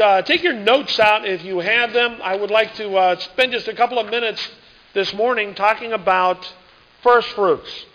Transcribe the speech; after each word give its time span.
Uh, 0.00 0.22
take 0.22 0.42
your 0.42 0.54
notes 0.54 0.98
out 0.98 1.26
if 1.26 1.44
you 1.44 1.60
have 1.60 1.92
them. 1.92 2.18
I 2.22 2.36
would 2.36 2.50
like 2.50 2.74
to 2.76 2.96
uh, 2.96 3.18
spend 3.18 3.52
just 3.52 3.68
a 3.68 3.74
couple 3.74 3.98
of 3.98 4.08
minutes 4.10 4.50
this 4.94 5.12
morning 5.14 5.54
talking 5.54 5.92
about 5.92 6.52
first 7.02 7.28
fruits. 7.30 7.86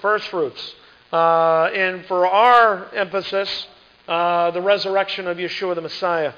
First 0.00 0.28
fruits. 0.28 0.74
Uh, 1.12 1.64
and 1.74 2.04
for 2.06 2.26
our 2.26 2.92
emphasis, 2.94 3.66
uh, 4.08 4.50
the 4.50 4.62
resurrection 4.62 5.26
of 5.26 5.36
Yeshua 5.36 5.74
the 5.74 5.80
Messiah. 5.80 6.32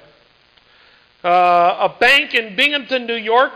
Uh, 1.22 1.88
a 1.90 1.96
bank 2.00 2.34
in 2.34 2.56
Binghamton, 2.56 3.06
New 3.06 3.14
York, 3.14 3.52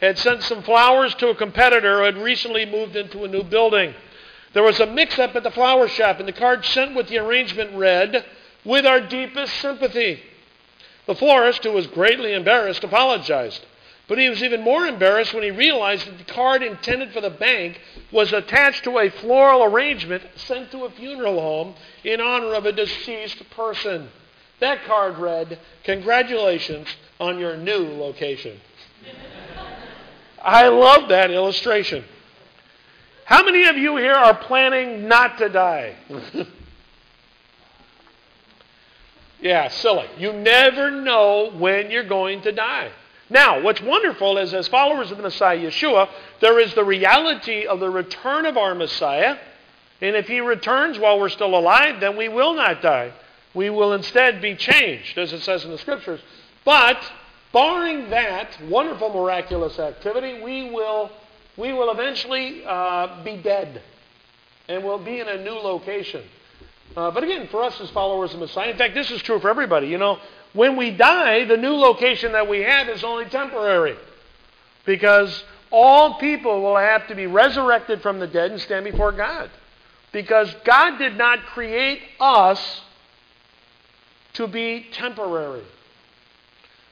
had 0.00 0.18
sent 0.18 0.42
some 0.42 0.62
flowers 0.62 1.14
to 1.16 1.28
a 1.28 1.34
competitor 1.34 1.98
who 1.98 2.04
had 2.04 2.16
recently 2.16 2.64
moved 2.64 2.96
into 2.96 3.24
a 3.24 3.28
new 3.28 3.42
building. 3.42 3.94
There 4.54 4.62
was 4.62 4.80
a 4.80 4.86
mix 4.86 5.18
up 5.18 5.36
at 5.36 5.42
the 5.42 5.50
flower 5.50 5.88
shop, 5.88 6.18
and 6.18 6.28
the 6.28 6.32
card 6.32 6.64
sent 6.64 6.94
with 6.94 7.08
the 7.08 7.18
arrangement 7.18 7.76
read, 7.76 8.24
with 8.64 8.86
our 8.86 9.00
deepest 9.00 9.54
sympathy. 9.60 10.20
The 11.06 11.14
florist, 11.14 11.64
who 11.64 11.72
was 11.72 11.86
greatly 11.86 12.34
embarrassed, 12.34 12.84
apologized. 12.84 13.64
But 14.08 14.18
he 14.18 14.28
was 14.28 14.42
even 14.42 14.62
more 14.62 14.86
embarrassed 14.86 15.34
when 15.34 15.42
he 15.42 15.50
realized 15.50 16.06
that 16.06 16.18
the 16.18 16.32
card 16.32 16.62
intended 16.62 17.12
for 17.12 17.20
the 17.20 17.30
bank 17.30 17.80
was 18.10 18.32
attached 18.32 18.84
to 18.84 18.98
a 18.98 19.10
floral 19.10 19.64
arrangement 19.64 20.22
sent 20.34 20.70
to 20.72 20.84
a 20.84 20.90
funeral 20.90 21.40
home 21.40 21.74
in 22.04 22.20
honor 22.20 22.54
of 22.54 22.64
a 22.64 22.72
deceased 22.72 23.48
person. 23.50 24.08
That 24.60 24.84
card 24.86 25.18
read, 25.18 25.58
Congratulations 25.84 26.88
on 27.20 27.38
your 27.38 27.56
new 27.56 27.84
location. 27.84 28.60
I 30.42 30.68
love 30.68 31.08
that 31.10 31.30
illustration. 31.30 32.04
How 33.26 33.44
many 33.44 33.66
of 33.66 33.76
you 33.76 33.96
here 33.96 34.14
are 34.14 34.34
planning 34.34 35.06
not 35.06 35.36
to 35.38 35.50
die? 35.50 35.96
Yeah, 39.40 39.68
silly. 39.68 40.08
You 40.18 40.32
never 40.32 40.90
know 40.90 41.52
when 41.56 41.90
you're 41.90 42.08
going 42.08 42.42
to 42.42 42.52
die. 42.52 42.90
Now, 43.30 43.60
what's 43.60 43.80
wonderful 43.82 44.38
is, 44.38 44.54
as 44.54 44.68
followers 44.68 45.10
of 45.10 45.18
the 45.18 45.22
Messiah 45.22 45.58
Yeshua, 45.58 46.08
there 46.40 46.58
is 46.58 46.74
the 46.74 46.84
reality 46.84 47.66
of 47.66 47.78
the 47.78 47.90
return 47.90 48.46
of 48.46 48.56
our 48.56 48.74
Messiah. 48.74 49.36
And 50.00 50.16
if 50.16 50.26
he 50.28 50.40
returns 50.40 50.98
while 50.98 51.20
we're 51.20 51.28
still 51.28 51.56
alive, 51.56 52.00
then 52.00 52.16
we 52.16 52.28
will 52.28 52.54
not 52.54 52.80
die. 52.82 53.12
We 53.54 53.70
will 53.70 53.92
instead 53.92 54.40
be 54.40 54.56
changed, 54.56 55.18
as 55.18 55.32
it 55.32 55.42
says 55.42 55.64
in 55.64 55.70
the 55.70 55.78
Scriptures. 55.78 56.20
But, 56.64 57.00
barring 57.52 58.10
that 58.10 58.48
wonderful 58.68 59.10
miraculous 59.10 59.78
activity, 59.78 60.42
we 60.42 60.70
will, 60.70 61.10
we 61.56 61.72
will 61.72 61.90
eventually 61.90 62.64
uh, 62.64 63.22
be 63.24 63.36
dead. 63.36 63.82
And 64.68 64.84
we'll 64.84 65.04
be 65.04 65.20
in 65.20 65.28
a 65.28 65.42
new 65.42 65.54
location. 65.54 66.22
Uh, 66.96 67.10
but 67.10 67.22
again, 67.22 67.48
for 67.48 67.62
us 67.62 67.80
as 67.80 67.90
followers 67.90 68.34
of 68.34 68.40
Messiah, 68.40 68.70
in 68.70 68.76
fact, 68.76 68.94
this 68.94 69.10
is 69.10 69.22
true 69.22 69.38
for 69.38 69.48
everybody. 69.48 69.88
You 69.88 69.98
know, 69.98 70.18
when 70.52 70.76
we 70.76 70.90
die, 70.90 71.44
the 71.44 71.56
new 71.56 71.74
location 71.74 72.32
that 72.32 72.48
we 72.48 72.60
have 72.60 72.88
is 72.88 73.04
only 73.04 73.26
temporary. 73.26 73.96
Because 74.84 75.44
all 75.70 76.14
people 76.14 76.62
will 76.62 76.76
have 76.76 77.06
to 77.08 77.14
be 77.14 77.26
resurrected 77.26 78.00
from 78.00 78.18
the 78.18 78.26
dead 78.26 78.50
and 78.50 78.60
stand 78.60 78.84
before 78.84 79.12
God. 79.12 79.50
Because 80.12 80.52
God 80.64 80.98
did 80.98 81.16
not 81.16 81.40
create 81.46 82.00
us 82.18 82.80
to 84.34 84.46
be 84.46 84.86
temporary. 84.92 85.64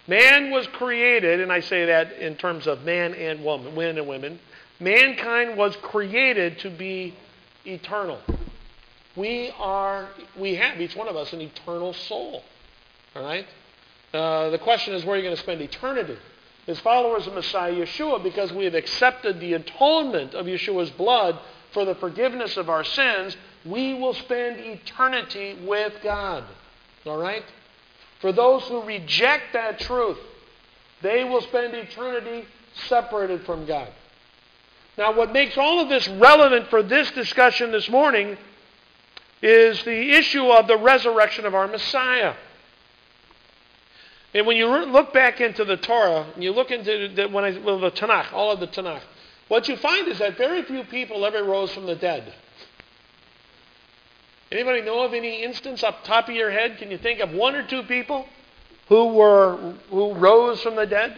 Man 0.07 0.51
was 0.51 0.67
created, 0.69 1.41
and 1.41 1.51
I 1.51 1.61
say 1.61 1.87
that 1.87 2.13
in 2.13 2.37
terms 2.37 2.67
of 2.67 2.85
man 2.85 3.15
and 3.15 3.43
woman, 3.43 3.75
men 3.75 3.99
and 3.99 4.07
women. 4.07 4.39
Mankind 4.79 5.57
was 5.57 5.75
created 5.77 6.59
to 6.61 6.71
be 6.71 7.15
eternal. 7.65 8.21
We 9.17 9.51
are, 9.59 10.09
we 10.39 10.57
have, 10.57 10.81
each 10.81 10.95
one 10.95 11.09
of 11.09 11.17
us, 11.17 11.33
an 11.33 11.41
eternal 11.41 11.95
soul. 11.95 12.43
All 13.15 13.23
right? 13.25 13.47
Uh, 14.13 14.51
the 14.51 14.59
question 14.59 14.95
is, 14.95 15.05
where 15.05 15.15
are 15.15 15.17
you 15.17 15.25
going 15.25 15.37
to 15.37 15.43
spend 15.43 15.61
eternity? 15.61 16.17
As 16.69 16.79
followers 16.81 17.27
of 17.27 17.35
Messiah 17.35 17.73
Yeshua, 17.73 18.23
because 18.23 18.53
we 18.53 18.65
have 18.65 18.75
accepted 18.75 19.41
the 19.41 19.55
atonement 19.55 20.35
of 20.35 20.47
Yeshua's 20.47 20.91
blood 20.91 21.39
for 21.73 21.85
the 21.85 21.95
forgiveness 21.95 22.57
of 22.57 22.69
our 22.69 22.85
sins, 22.85 23.37
we 23.65 23.95
will 23.95 24.15
spend 24.15 24.61
eternity 24.61 25.57
with 25.65 25.95
God. 26.03 26.45
All 27.07 27.19
right? 27.19 27.45
For 28.21 28.33
those 28.33 28.63
who 28.65 28.83
reject 28.83 29.53
that 29.53 29.79
truth, 29.81 30.19
they 31.03 31.25
will 31.25 31.43
spend 31.43 31.75
eternity 31.75 32.47
separated 32.89 33.45
from 33.45 33.67
God. 33.67 33.89
Now, 34.99 35.15
what 35.15 35.33
makes 35.33 35.57
all 35.59 35.81
of 35.81 35.89
this 35.89 36.09
relevant 36.09 36.69
for 36.69 36.83
this 36.83 37.11
discussion 37.11 37.71
this 37.71 37.89
morning 37.91 38.37
is 39.43 39.83
the 39.85 40.11
issue 40.13 40.47
of 40.47 40.67
the 40.67 40.77
resurrection 40.77 41.45
of 41.45 41.55
our 41.55 41.69
Messiah. 41.69 42.35
And 44.35 44.47
when 44.47 44.57
you 44.57 44.67
look 44.67 45.13
back 45.13 45.41
into 45.41 45.65
the 45.65 45.77
Torah, 45.77 46.27
and 46.35 46.45
you 46.45 46.53
look 46.53 46.71
into 46.71 47.09
the, 47.15 47.29
when 47.29 47.45
I, 47.45 47.59
well, 47.59 47.79
the 47.79 47.91
Tanakh, 47.91 48.33
all 48.33 48.51
of 48.51 48.61
the 48.61 48.67
Tanakh, 48.67 49.01
what 49.49 49.69
you 49.69 49.77
find 49.77 50.09
is 50.09 50.19
that 50.19 50.37
very 50.37 50.63
few 50.63 50.85
people 50.85 51.25
ever 51.25 51.43
rose 51.45 51.73
from 51.73 51.87
the 51.87 51.95
dead. 51.95 52.35
Anybody 54.51 54.83
know 54.83 55.05
of 55.05 55.15
any 55.15 55.43
instance 55.43 55.83
up 55.83 56.05
top 56.05 56.29
of 56.29 56.35
your 56.35 56.51
head? 56.51 56.79
Can 56.79 56.91
you 56.91 56.99
think 56.99 57.21
of 57.21 57.33
one 57.33 57.55
or 57.55 57.67
two 57.67 57.83
people 57.83 58.27
who 58.89 59.09
were 59.09 59.75
who 59.91 60.15
rose 60.15 60.63
from 60.63 60.77
the 60.77 60.87
dead? 60.87 61.17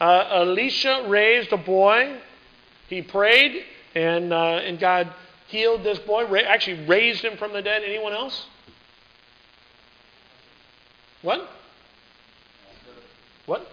Uh, 0.00 0.28
Elisha 0.32 1.06
raised 1.08 1.52
a 1.52 1.56
boy. 1.56 2.18
He 2.88 3.02
prayed. 3.02 3.64
And, 3.94 4.32
uh, 4.32 4.60
and 4.64 4.78
God 4.78 5.12
healed 5.48 5.84
this 5.84 5.98
boy, 5.98 6.26
ra- 6.26 6.40
actually 6.46 6.86
raised 6.86 7.24
him 7.24 7.36
from 7.36 7.52
the 7.52 7.62
dead. 7.62 7.82
Anyone 7.84 8.12
else? 8.12 8.46
What? 11.20 11.48
What? 13.46 13.66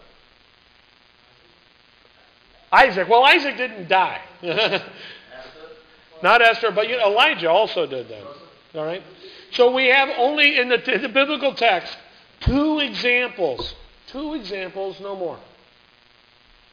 Isaac. 2.71 3.07
Well, 3.07 3.23
Isaac 3.23 3.57
didn't 3.57 3.87
die. 3.87 4.21
Not 6.21 6.41
Esther, 6.41 6.71
but 6.71 6.89
you 6.89 6.97
know, 6.97 7.11
Elijah 7.11 7.49
also 7.49 7.85
did 7.85 8.09
that. 8.09 8.23
All 8.75 8.85
right? 8.85 9.01
So 9.51 9.71
we 9.71 9.87
have 9.87 10.09
only 10.17 10.59
in 10.59 10.69
the, 10.69 10.93
in 10.93 11.01
the 11.01 11.09
biblical 11.09 11.53
text 11.55 11.97
two 12.41 12.79
examples, 12.79 13.73
two 14.07 14.33
examples, 14.35 14.99
no 14.99 15.15
more, 15.15 15.39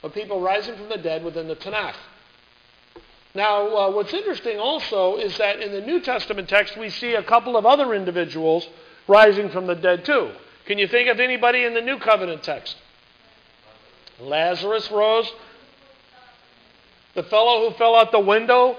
of 0.03 0.13
people 0.13 0.41
rising 0.41 0.77
from 0.77 0.89
the 0.89 0.99
dead 0.99 1.25
within 1.25 1.49
the 1.49 1.57
Tanakh. 1.57 1.95
Now, 3.37 3.69
uh, 3.69 3.91
what's 3.91 4.15
interesting 4.15 4.59
also 4.59 5.17
is 5.17 5.37
that 5.37 5.61
in 5.61 5.71
the 5.71 5.83
New 5.83 6.01
Testament 6.01 6.49
text, 6.49 6.75
we 6.79 6.89
see 6.89 7.13
a 7.13 7.23
couple 7.23 7.59
of 7.59 7.67
other 7.67 7.93
individuals 7.93 8.67
rising 9.07 9.51
from 9.51 9.67
the 9.67 9.75
dead 9.75 10.07
too. 10.07 10.31
Can 10.65 10.79
you 10.79 10.89
think 10.89 11.11
of 11.11 11.21
anybody 11.21 11.65
in 11.65 11.75
the 11.75 11.83
New 11.83 11.99
Covenant 11.99 12.43
text? 12.43 12.77
Lazarus 14.19 14.91
rose. 14.91 15.31
The 17.15 17.25
fellow 17.25 17.69
who 17.69 17.77
fell 17.77 17.95
out 17.95 18.11
the 18.11 18.21
window. 18.21 18.79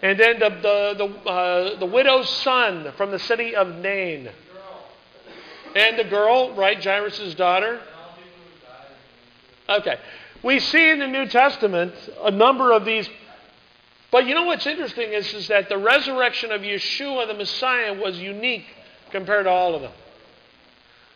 And 0.00 0.18
then 0.18 0.38
the, 0.38 0.48
the, 0.48 0.94
the, 1.24 1.28
uh, 1.28 1.78
the 1.80 1.86
widow's 1.86 2.28
son 2.28 2.92
from 2.96 3.10
the 3.10 3.18
city 3.18 3.56
of 3.56 3.74
Nain. 3.74 4.30
And 5.74 5.98
the 5.98 6.04
girl, 6.04 6.54
right, 6.54 6.82
Jairus' 6.82 7.34
daughter. 7.34 7.80
Okay. 9.68 9.96
We 10.44 10.60
see 10.60 10.90
in 10.90 11.00
the 11.00 11.08
New 11.08 11.26
Testament 11.26 11.94
a 12.22 12.30
number 12.30 12.70
of 12.70 12.84
these 12.84 13.10
but 14.10 14.26
you 14.26 14.34
know 14.34 14.44
what's 14.44 14.66
interesting 14.66 15.12
is, 15.12 15.32
is 15.34 15.48
that 15.48 15.68
the 15.68 15.78
resurrection 15.78 16.50
of 16.50 16.62
Yeshua, 16.62 17.26
the 17.26 17.34
Messiah, 17.34 17.92
was 17.92 18.18
unique 18.18 18.64
compared 19.10 19.44
to 19.44 19.50
all 19.50 19.74
of 19.74 19.82
them. 19.82 19.92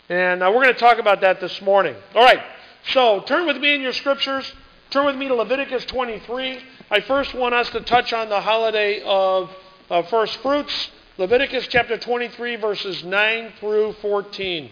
And 0.08 0.42
uh, 0.42 0.50
we're 0.54 0.64
going 0.64 0.75
to 0.75 0.80
talk 0.80 0.98
about 0.98 1.22
that 1.22 1.41
this 1.41 1.62
morning. 1.62 1.97
All 2.14 2.22
right, 2.22 2.42
so 2.88 3.20
turn 3.20 3.47
with 3.47 3.56
me 3.56 3.75
in 3.75 3.81
your 3.81 3.92
scriptures. 3.92 4.52
Turn 4.91 5.06
with 5.06 5.16
me 5.16 5.28
to 5.28 5.34
Leviticus 5.34 5.86
23. 5.86 6.58
I 6.91 7.00
first 7.00 7.32
want 7.32 7.54
us 7.54 7.70
to 7.70 7.81
touch 7.81 8.12
on 8.12 8.28
the 8.28 8.42
holiday 8.42 9.00
of, 9.02 9.50
of 9.88 10.08
first 10.10 10.36
fruits. 10.42 10.91
Leviticus 11.16 11.66
chapter 11.69 11.97
23, 11.97 12.56
verses 12.56 13.02
9 13.02 13.52
through 13.58 13.94
14. 14.02 14.70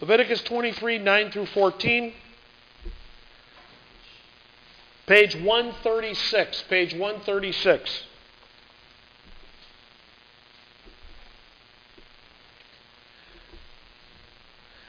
Leviticus 0.00 0.42
23, 0.42 0.98
9 0.98 1.30
through 1.30 1.46
14. 1.46 2.12
Page 5.06 5.36
136. 5.36 6.62
Page 6.68 6.92
136. 6.94 8.02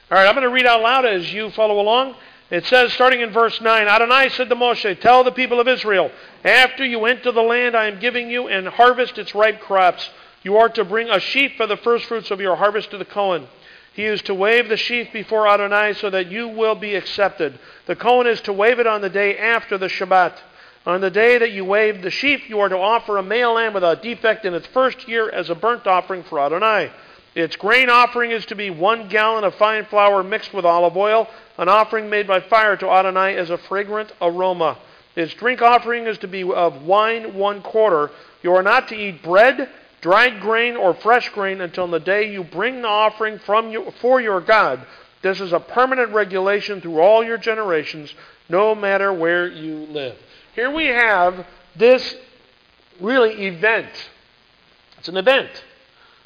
All 0.08 0.16
right, 0.16 0.26
I'm 0.26 0.34
going 0.34 0.44
to 0.44 0.50
read 0.50 0.66
out 0.66 0.82
loud 0.82 1.04
as 1.04 1.32
you 1.32 1.50
follow 1.50 1.80
along. 1.80 2.14
It 2.48 2.64
says, 2.66 2.92
starting 2.92 3.22
in 3.22 3.32
verse 3.32 3.60
9 3.60 3.88
Adonai 3.88 4.28
said 4.28 4.48
to 4.48 4.54
Moshe, 4.54 5.00
Tell 5.00 5.24
the 5.24 5.32
people 5.32 5.58
of 5.58 5.66
Israel, 5.66 6.12
after 6.44 6.84
you 6.84 7.04
enter 7.06 7.32
the 7.32 7.42
land 7.42 7.76
I 7.76 7.88
am 7.88 7.98
giving 7.98 8.30
you 8.30 8.46
and 8.46 8.68
harvest 8.68 9.18
its 9.18 9.34
ripe 9.34 9.60
crops, 9.60 10.08
you 10.44 10.56
are 10.58 10.68
to 10.70 10.84
bring 10.84 11.10
a 11.10 11.18
sheaf 11.18 11.52
for 11.56 11.66
the 11.66 11.76
firstfruits 11.76 12.30
of 12.30 12.40
your 12.40 12.54
harvest 12.54 12.92
to 12.92 12.98
the 12.98 13.04
Cohen. 13.04 13.48
He 13.96 14.04
is 14.04 14.20
to 14.22 14.34
wave 14.34 14.68
the 14.68 14.76
sheaf 14.76 15.10
before 15.10 15.48
Adonai 15.48 15.94
so 15.94 16.10
that 16.10 16.30
you 16.30 16.48
will 16.48 16.74
be 16.74 16.94
accepted. 16.96 17.58
The 17.86 17.96
Cohen 17.96 18.26
is 18.26 18.42
to 18.42 18.52
wave 18.52 18.78
it 18.78 18.86
on 18.86 19.00
the 19.00 19.08
day 19.08 19.38
after 19.38 19.78
the 19.78 19.88
Shabbat. 19.88 20.34
On 20.84 21.00
the 21.00 21.10
day 21.10 21.38
that 21.38 21.52
you 21.52 21.64
wave 21.64 22.02
the 22.02 22.10
sheaf, 22.10 22.46
you 22.50 22.60
are 22.60 22.68
to 22.68 22.76
offer 22.76 23.16
a 23.16 23.22
male 23.22 23.54
lamb 23.54 23.72
without 23.72 24.02
defect 24.02 24.44
in 24.44 24.52
its 24.52 24.66
first 24.66 25.08
year 25.08 25.30
as 25.30 25.48
a 25.48 25.54
burnt 25.54 25.86
offering 25.86 26.22
for 26.24 26.38
Adonai. 26.38 26.90
Its 27.34 27.56
grain 27.56 27.88
offering 27.88 28.32
is 28.32 28.44
to 28.46 28.54
be 28.54 28.68
one 28.68 29.08
gallon 29.08 29.44
of 29.44 29.54
fine 29.54 29.86
flour 29.86 30.22
mixed 30.22 30.52
with 30.52 30.66
olive 30.66 30.96
oil, 30.96 31.26
an 31.56 31.70
offering 31.70 32.10
made 32.10 32.26
by 32.26 32.40
fire 32.40 32.76
to 32.76 32.90
Adonai 32.90 33.34
as 33.36 33.48
a 33.48 33.56
fragrant 33.56 34.12
aroma. 34.20 34.76
Its 35.16 35.32
drink 35.32 35.62
offering 35.62 36.06
is 36.06 36.18
to 36.18 36.28
be 36.28 36.42
of 36.42 36.82
wine 36.82 37.32
one 37.32 37.62
quarter. 37.62 38.10
You 38.42 38.54
are 38.54 38.62
not 38.62 38.88
to 38.88 38.94
eat 38.94 39.22
bread, 39.22 39.70
dried 40.06 40.40
grain, 40.40 40.76
or 40.76 40.94
fresh 40.94 41.28
grain 41.30 41.60
until 41.60 41.88
the 41.88 41.98
day 41.98 42.30
you 42.30 42.44
bring 42.44 42.80
the 42.80 42.86
offering 42.86 43.40
from 43.40 43.74
for 44.00 44.20
your 44.20 44.40
God. 44.40 44.86
This 45.20 45.40
is 45.40 45.52
a 45.52 45.58
permanent 45.58 46.12
regulation 46.12 46.80
through 46.80 47.00
all 47.00 47.24
your 47.24 47.38
generations, 47.38 48.14
no 48.48 48.72
matter 48.76 49.12
where 49.12 49.48
you 49.48 49.78
live. 49.86 50.16
Here 50.54 50.72
we 50.72 50.86
have 50.86 51.44
this 51.74 52.14
really 53.00 53.48
event. 53.48 53.88
It's 54.98 55.08
an 55.08 55.16
event. 55.16 55.50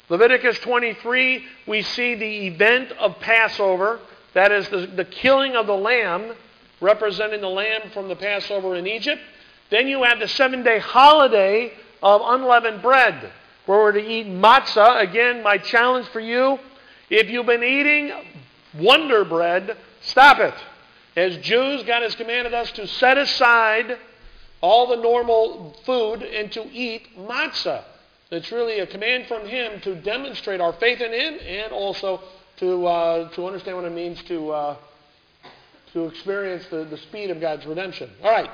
Leviticus 0.09 0.59
23, 0.59 1.43
we 1.65 1.81
see 1.81 2.13
the 2.13 2.45
event 2.49 2.91
of 2.99 3.19
Passover. 3.19 3.99
That 4.35 4.51
is 4.51 4.69
the, 4.69 4.85
the 4.85 5.05
killing 5.05 5.55
of 5.55 5.65
the 5.65 5.73
lamb, 5.75 6.35
representing 6.81 7.41
the 7.41 7.49
lamb 7.49 7.89
from 7.95 8.09
the 8.09 8.15
Passover 8.15 8.75
in 8.75 8.85
Egypt. 8.85 9.23
Then 9.71 9.87
you 9.87 10.03
have 10.03 10.19
the 10.19 10.27
seven 10.27 10.61
day 10.61 10.77
holiday 10.77 11.73
of 12.03 12.21
unleavened 12.23 12.83
bread, 12.83 13.31
where 13.65 13.79
we're 13.79 13.91
to 13.93 14.05
eat 14.05 14.27
matzah. 14.27 15.01
Again, 15.01 15.43
my 15.43 15.57
challenge 15.57 16.07
for 16.07 16.19
you 16.19 16.59
if 17.11 17.29
you've 17.29 17.45
been 17.45 17.63
eating 17.63 18.13
wonder 18.73 19.25
bread, 19.25 19.75
stop 19.99 20.39
it. 20.39 20.53
As 21.17 21.35
Jews, 21.39 21.83
God 21.83 22.03
has 22.03 22.15
commanded 22.15 22.53
us 22.53 22.71
to 22.71 22.87
set 22.87 23.17
aside 23.17 23.97
all 24.61 24.87
the 24.87 24.95
normal 24.95 25.75
food 25.85 26.23
and 26.23 26.49
to 26.53 26.63
eat 26.71 27.17
matzah. 27.17 27.83
It's 28.31 28.49
really 28.49 28.79
a 28.79 28.87
command 28.87 29.27
from 29.27 29.45
Him 29.45 29.81
to 29.81 29.95
demonstrate 29.95 30.61
our 30.61 30.71
faith 30.71 31.01
in 31.01 31.11
Him 31.11 31.39
and 31.45 31.73
also 31.73 32.21
to, 32.59 32.87
uh, 32.87 33.29
to 33.31 33.45
understand 33.45 33.75
what 33.75 33.85
it 33.85 33.91
means 33.91 34.23
to, 34.23 34.51
uh, 34.51 34.75
to 35.91 36.05
experience 36.05 36.65
the, 36.71 36.85
the 36.85 36.97
speed 36.97 37.29
of 37.29 37.41
God's 37.41 37.65
redemption. 37.65 38.09
All 38.23 38.31
right. 38.31 38.49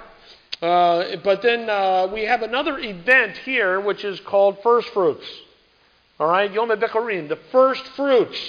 Uh, 0.61 1.17
but 1.23 1.41
then 1.41 1.69
uh, 1.69 2.09
we 2.11 2.23
have 2.23 2.41
another 2.41 2.79
event 2.79 3.37
here 3.37 3.79
which 3.79 4.03
is 4.03 4.19
called 4.21 4.61
first 4.63 4.89
fruits. 4.89 5.25
All 6.19 6.27
right, 6.27 6.51
Yom 6.51 6.69
HaBikurim, 6.69 7.29
the 7.29 7.39
first 7.51 7.85
fruits. 7.89 8.39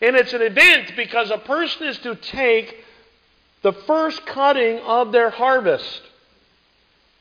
And 0.00 0.16
it's 0.16 0.32
an 0.32 0.42
event 0.42 0.94
because 0.96 1.30
a 1.30 1.38
person 1.38 1.86
is 1.86 1.98
to 1.98 2.16
take 2.16 2.84
the 3.62 3.72
first 3.72 4.24
cutting 4.26 4.78
of 4.80 5.12
their 5.12 5.30
harvest 5.30 6.02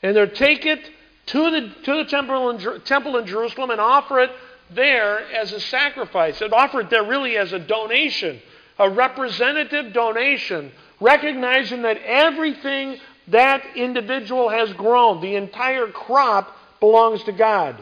and 0.02 0.16
they're 0.16 0.28
take 0.28 0.66
it 0.66 0.80
to 1.28 1.52
the, 1.52 1.74
to 1.84 1.98
the 1.98 2.06
temple, 2.06 2.50
in, 2.50 2.82
temple 2.82 3.18
in 3.18 3.28
Jerusalem 3.28 3.70
and 3.70 3.82
offer 3.82 4.20
it 4.20 4.32
there 4.72 5.20
as 5.34 5.52
a 5.52 5.60
sacrifice. 5.60 6.42
It 6.42 6.52
there 6.90 7.04
really 7.04 7.38
as 7.38 7.54
a 7.54 7.60
donation, 7.60 8.40
a 8.78 8.90
representative 8.90 9.94
donation, 9.94 10.72
recognizing 11.00 11.82
that 11.84 11.98
everything 11.98 12.98
that 13.30 13.64
individual 13.76 14.50
has 14.50 14.72
grown, 14.74 15.22
the 15.22 15.36
entire 15.36 15.88
crop, 15.88 16.56
belongs 16.80 17.24
to 17.24 17.32
God. 17.32 17.78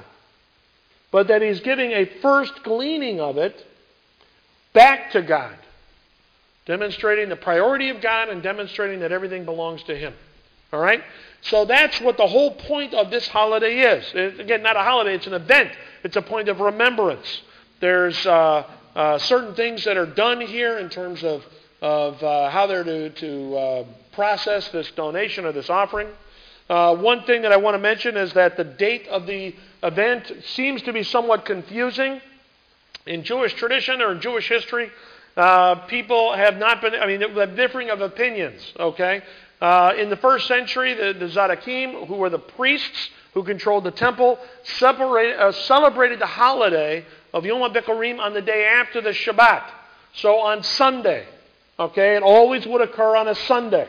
But 1.11 1.27
that 1.29 1.41
he's 1.41 1.61
giving 1.61 1.91
a 1.91 2.05
first 2.21 2.63
gleaning 2.63 3.19
of 3.19 3.37
it 3.37 3.65
back 4.73 5.11
to 5.11 5.21
God, 5.21 5.55
demonstrating 6.65 7.29
the 7.29 7.35
priority 7.35 7.89
of 7.89 8.01
God 8.01 8.29
and 8.29 8.43
demonstrating 8.43 8.99
that 8.99 9.11
everything 9.11 9.45
belongs 9.45 9.81
to 9.83 9.97
Him. 9.97 10.13
All 10.71 10.79
right? 10.79 11.03
So 11.41 11.65
that's 11.65 11.99
what 12.01 12.17
the 12.17 12.27
whole 12.27 12.51
point 12.51 12.93
of 12.93 13.09
this 13.09 13.27
holiday 13.27 13.79
is. 13.79 14.05
It, 14.13 14.39
again, 14.39 14.61
not 14.61 14.75
a 14.75 14.81
holiday, 14.81 15.15
it's 15.15 15.27
an 15.27 15.33
event, 15.33 15.71
it's 16.03 16.15
a 16.15 16.21
point 16.21 16.49
of 16.49 16.59
remembrance. 16.59 17.41
There's 17.79 18.25
uh, 18.25 18.67
uh, 18.95 19.17
certain 19.19 19.55
things 19.55 19.85
that 19.85 19.97
are 19.97 20.05
done 20.05 20.41
here 20.41 20.77
in 20.77 20.89
terms 20.89 21.23
of, 21.23 21.45
of 21.81 22.21
uh, 22.21 22.49
how 22.49 22.67
they're 22.67 22.83
to, 22.83 23.09
to 23.11 23.57
uh, 23.57 23.85
process 24.17 24.67
this 24.69 24.89
donation 24.91 25.45
or 25.45 25.51
this 25.51 25.69
offering. 25.69 26.07
Uh, 26.67 26.95
one 26.95 27.23
thing 27.23 27.43
that 27.43 27.51
I 27.51 27.57
want 27.57 27.75
to 27.75 27.79
mention 27.79 28.17
is 28.17 28.33
that 28.33 28.57
the 28.57 28.63
date 28.63 29.07
of 29.07 29.27
the 29.27 29.55
event 29.83 30.33
seems 30.55 30.81
to 30.81 30.91
be 30.91 31.03
somewhat 31.03 31.45
confusing. 31.45 32.19
In 33.05 33.23
Jewish 33.23 33.53
tradition 33.53 34.01
or 34.01 34.11
in 34.11 34.19
Jewish 34.19 34.49
history, 34.49 34.89
uh, 35.37 35.75
people 35.85 36.33
have 36.33 36.57
not 36.57 36.81
been, 36.81 36.95
I 36.95 37.05
mean, 37.05 37.19
they 37.19 37.39
have 37.39 37.55
differing 37.55 37.91
of 37.91 38.01
opinions, 38.01 38.73
okay? 38.79 39.21
Uh, 39.61 39.93
in 39.95 40.09
the 40.09 40.17
first 40.17 40.47
century, 40.47 40.95
the, 40.95 41.13
the 41.13 41.27
Zadokim, 41.27 42.07
who 42.07 42.15
were 42.15 42.31
the 42.31 42.39
priests 42.39 43.09
who 43.35 43.43
controlled 43.43 43.83
the 43.83 43.91
temple, 43.91 44.39
uh, 44.81 45.51
celebrated 45.51 46.19
the 46.19 46.25
holiday 46.25 47.05
of 47.35 47.45
Yom 47.45 47.61
HaBikurim 47.61 48.19
on 48.19 48.33
the 48.33 48.41
day 48.41 48.65
after 48.65 48.99
the 48.99 49.11
Shabbat. 49.11 49.63
So 50.15 50.39
on 50.39 50.63
Sunday. 50.63 51.27
Okay, 51.79 52.15
it 52.15 52.23
always 52.23 52.65
would 52.65 52.81
occur 52.81 53.15
on 53.15 53.27
a 53.27 53.35
Sunday. 53.35 53.87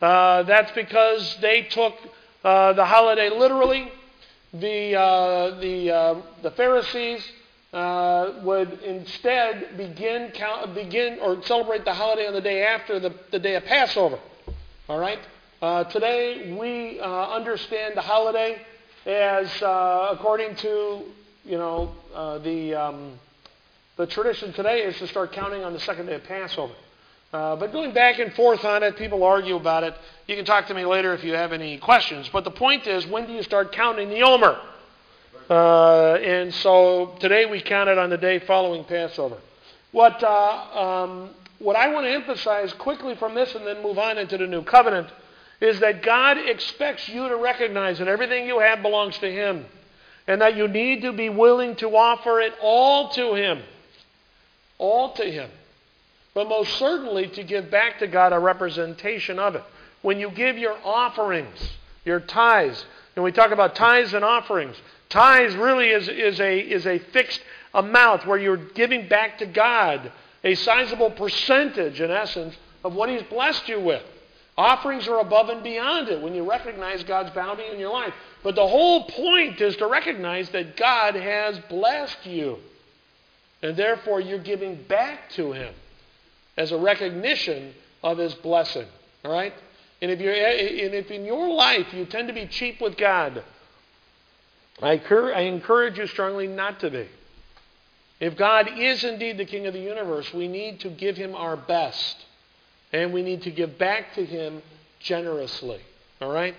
Uh, 0.00 0.42
that's 0.42 0.72
because 0.72 1.36
they 1.40 1.62
took 1.62 1.94
uh, 2.44 2.72
the 2.74 2.84
holiday 2.84 3.30
literally. 3.30 3.90
The, 4.52 4.94
uh, 4.94 5.60
the, 5.60 5.90
uh, 5.90 6.22
the 6.42 6.50
Pharisees 6.52 7.26
would 7.72 8.80
instead 8.82 9.76
begin, 9.76 10.30
count, 10.32 10.74
begin 10.74 11.18
or 11.20 11.42
celebrate 11.42 11.84
the 11.84 11.94
holiday 11.94 12.26
on 12.26 12.34
the 12.34 12.40
day 12.40 12.64
after 12.64 13.00
the, 13.00 13.12
the 13.32 13.38
day 13.38 13.56
of 13.56 13.64
Passover. 13.64 14.18
All 14.88 14.98
right? 14.98 15.18
Uh, 15.62 15.84
today 15.84 16.54
we 16.58 17.00
uh, 17.00 17.28
understand 17.30 17.96
the 17.96 18.02
holiday 18.02 18.60
as, 19.06 19.50
uh, 19.62 20.08
according 20.12 20.54
to, 20.56 21.02
you 21.44 21.56
know, 21.56 21.90
uh, 22.14 22.36
the, 22.38 22.74
um, 22.74 23.18
the 23.96 24.06
tradition 24.06 24.52
today 24.52 24.82
is 24.82 24.98
to 24.98 25.06
start 25.06 25.32
counting 25.32 25.64
on 25.64 25.72
the 25.72 25.80
second 25.80 26.04
day 26.04 26.14
of 26.14 26.24
Passover. 26.24 26.74
Uh, 27.34 27.56
but 27.56 27.72
going 27.72 27.92
back 27.92 28.20
and 28.20 28.32
forth 28.34 28.64
on 28.64 28.84
it, 28.84 28.96
people 28.96 29.24
argue 29.24 29.56
about 29.56 29.82
it. 29.82 29.92
You 30.28 30.36
can 30.36 30.44
talk 30.44 30.68
to 30.68 30.74
me 30.74 30.86
later 30.86 31.12
if 31.14 31.24
you 31.24 31.32
have 31.32 31.52
any 31.52 31.78
questions. 31.78 32.30
But 32.32 32.44
the 32.44 32.52
point 32.52 32.86
is, 32.86 33.08
when 33.08 33.26
do 33.26 33.32
you 33.32 33.42
start 33.42 33.72
counting 33.72 34.08
the 34.08 34.22
Omer? 34.22 34.56
Uh, 35.50 36.14
and 36.14 36.54
so 36.54 37.16
today 37.18 37.46
we 37.46 37.60
counted 37.60 37.98
on 37.98 38.08
the 38.08 38.16
day 38.16 38.38
following 38.38 38.84
Passover. 38.84 39.36
What 39.90 40.22
um, 40.22 41.30
what 41.58 41.74
I 41.74 41.92
want 41.92 42.06
to 42.06 42.12
emphasize 42.12 42.72
quickly 42.74 43.16
from 43.16 43.34
this 43.34 43.52
and 43.56 43.66
then 43.66 43.82
move 43.82 43.98
on 43.98 44.16
into 44.16 44.38
the 44.38 44.46
new 44.46 44.62
covenant 44.62 45.08
is 45.60 45.80
that 45.80 46.04
God 46.04 46.38
expects 46.38 47.08
you 47.08 47.28
to 47.28 47.36
recognize 47.36 47.98
that 47.98 48.06
everything 48.06 48.46
you 48.46 48.60
have 48.60 48.80
belongs 48.80 49.18
to 49.18 49.28
Him 49.28 49.64
and 50.28 50.40
that 50.40 50.54
you 50.54 50.68
need 50.68 51.02
to 51.02 51.12
be 51.12 51.30
willing 51.30 51.74
to 51.76 51.96
offer 51.96 52.40
it 52.40 52.52
all 52.62 53.08
to 53.08 53.34
Him. 53.34 53.60
All 54.78 55.14
to 55.14 55.24
Him. 55.24 55.50
But 56.34 56.48
most 56.48 56.76
certainly 56.78 57.28
to 57.28 57.44
give 57.44 57.70
back 57.70 58.00
to 58.00 58.08
God 58.08 58.32
a 58.32 58.38
representation 58.38 59.38
of 59.38 59.54
it. 59.54 59.62
When 60.02 60.18
you 60.18 60.30
give 60.30 60.58
your 60.58 60.76
offerings, 60.84 61.76
your 62.04 62.20
tithes, 62.20 62.84
and 63.14 63.24
we 63.24 63.30
talk 63.30 63.52
about 63.52 63.76
tithes 63.76 64.12
and 64.12 64.24
offerings, 64.24 64.76
tithes 65.08 65.54
really 65.54 65.90
is, 65.90 66.08
is, 66.08 66.40
a, 66.40 66.58
is 66.58 66.86
a 66.86 66.98
fixed 66.98 67.40
amount 67.72 68.26
where 68.26 68.36
you're 68.36 68.56
giving 68.56 69.08
back 69.08 69.38
to 69.38 69.46
God 69.46 70.10
a 70.42 70.56
sizable 70.56 71.10
percentage, 71.10 72.00
in 72.00 72.10
essence, 72.10 72.56
of 72.82 72.94
what 72.94 73.08
He's 73.08 73.22
blessed 73.22 73.68
you 73.68 73.80
with. 73.80 74.02
Offerings 74.58 75.08
are 75.08 75.20
above 75.20 75.48
and 75.48 75.62
beyond 75.62 76.08
it 76.08 76.20
when 76.20 76.34
you 76.34 76.48
recognize 76.48 77.02
God's 77.04 77.30
bounty 77.30 77.64
in 77.72 77.78
your 77.78 77.92
life. 77.92 78.12
But 78.42 78.56
the 78.56 78.66
whole 78.66 79.04
point 79.04 79.60
is 79.60 79.76
to 79.76 79.86
recognize 79.86 80.50
that 80.50 80.76
God 80.76 81.14
has 81.14 81.58
blessed 81.70 82.26
you. 82.26 82.58
And 83.62 83.76
therefore, 83.76 84.20
you're 84.20 84.38
giving 84.38 84.76
back 84.82 85.30
to 85.30 85.52
Him 85.52 85.74
as 86.56 86.72
a 86.72 86.78
recognition 86.78 87.74
of 88.02 88.18
His 88.18 88.34
blessing. 88.34 88.86
All 89.24 89.32
right? 89.32 89.54
And 90.02 90.10
if, 90.10 90.20
you're, 90.20 90.34
and 90.34 90.94
if 90.94 91.10
in 91.10 91.24
your 91.24 91.48
life 91.48 91.92
you 91.92 92.04
tend 92.04 92.28
to 92.28 92.34
be 92.34 92.46
cheap 92.46 92.80
with 92.80 92.96
God, 92.96 93.42
I 94.82 94.92
encourage 94.92 95.98
you 95.98 96.06
strongly 96.06 96.46
not 96.46 96.80
to 96.80 96.90
be. 96.90 97.08
If 98.20 98.36
God 98.36 98.70
is 98.78 99.04
indeed 99.04 99.38
the 99.38 99.44
King 99.44 99.66
of 99.66 99.74
the 99.74 99.80
universe, 99.80 100.32
we 100.32 100.48
need 100.48 100.80
to 100.80 100.88
give 100.88 101.16
him 101.16 101.34
our 101.34 101.56
best. 101.56 102.16
And 102.92 103.12
we 103.12 103.22
need 103.22 103.42
to 103.42 103.50
give 103.50 103.78
back 103.78 104.14
to 104.14 104.24
him 104.24 104.62
generously. 105.00 105.80
All 106.20 106.32
right? 106.32 106.54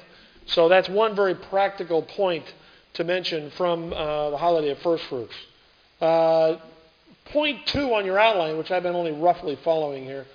So 0.48 0.70
that's 0.70 0.90
one 0.90 1.16
very 1.16 1.36
practical 1.36 2.02
point 2.02 2.46
to 2.94 3.04
mention 3.04 3.52
from 3.52 3.94
uh, 3.94 4.30
the 4.32 4.38
holiday 4.38 4.70
of 4.70 4.80
first 4.80 5.04
fruits. 5.06 5.34
Uh, 6.00 6.58
point 7.26 7.66
two 7.68 7.94
on 7.94 8.06
your 8.06 8.20
outline, 8.20 8.58
which 8.58 8.72
I've 8.72 8.84
been 8.84 8.96
only 8.96 9.12
roughly 9.12 9.58
following 9.64 10.04
here. 10.04 10.26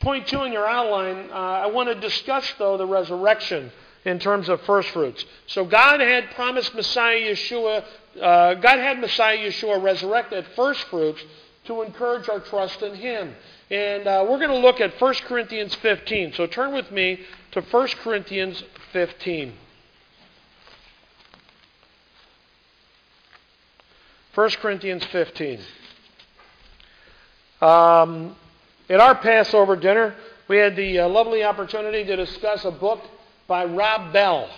Point 0.00 0.26
two 0.28 0.38
on 0.38 0.52
your 0.52 0.66
outline, 0.66 1.30
uh, 1.30 1.34
I 1.34 1.66
want 1.66 1.88
to 1.88 1.94
discuss, 1.94 2.52
though, 2.58 2.76
the 2.76 2.86
resurrection 2.86 3.72
in 4.04 4.18
terms 4.18 4.48
of 4.48 4.60
first 4.62 4.90
fruits. 4.90 5.24
So 5.46 5.64
God 5.64 6.00
had 6.00 6.30
promised 6.32 6.74
Messiah 6.74 7.20
Yeshua 7.32 7.84
uh, 8.20 8.54
God 8.54 8.78
had 8.78 9.00
Messiah 9.00 9.36
Yeshua 9.38 9.82
resurrected 9.82 10.46
first 10.54 10.84
fruits 10.84 11.22
to 11.64 11.82
encourage 11.82 12.28
our 12.28 12.40
trust 12.40 12.82
in 12.82 12.94
Him. 12.94 13.34
And 13.70 14.06
uh, 14.06 14.24
we're 14.28 14.38
going 14.38 14.50
to 14.50 14.58
look 14.58 14.80
at 14.80 15.00
1 15.00 15.14
Corinthians 15.26 15.74
15. 15.76 16.34
So 16.34 16.46
turn 16.46 16.72
with 16.72 16.90
me 16.92 17.20
to 17.52 17.62
1 17.62 17.88
Corinthians 18.02 18.62
15. 18.92 19.54
1 24.34 24.50
Corinthians 24.60 25.04
15. 25.06 25.60
Um, 27.64 28.36
at 28.90 29.00
our 29.00 29.14
Passover 29.14 29.74
dinner, 29.74 30.14
we 30.48 30.58
had 30.58 30.76
the 30.76 30.98
uh, 30.98 31.08
lovely 31.08 31.42
opportunity 31.42 32.04
to 32.04 32.14
discuss 32.14 32.62
a 32.66 32.70
book 32.70 33.00
by 33.46 33.64
Rob 33.64 34.12
Bell. 34.12 34.50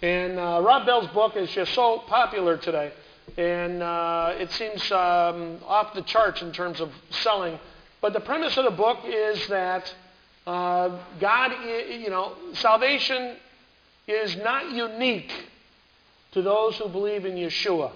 And 0.00 0.38
uh, 0.38 0.60
Rob 0.62 0.86
Bell's 0.86 1.08
book 1.08 1.34
is 1.34 1.50
just 1.50 1.74
so 1.74 1.98
popular 2.06 2.56
today. 2.56 2.92
And 3.36 3.82
uh, 3.82 4.34
it 4.38 4.52
seems 4.52 4.92
um, 4.92 5.58
off 5.66 5.92
the 5.92 6.02
charts 6.02 6.40
in 6.40 6.52
terms 6.52 6.80
of 6.80 6.92
selling. 7.10 7.58
But 8.00 8.12
the 8.12 8.20
premise 8.20 8.56
of 8.56 8.66
the 8.66 8.70
book 8.70 8.98
is 9.04 9.48
that 9.48 9.92
uh, 10.46 11.00
God, 11.18 11.50
you 11.90 12.10
know, 12.10 12.34
salvation 12.52 13.34
is 14.06 14.36
not 14.36 14.70
unique 14.70 15.32
to 16.30 16.42
those 16.42 16.76
who 16.76 16.88
believe 16.88 17.24
in 17.26 17.34
Yeshua. 17.34 17.90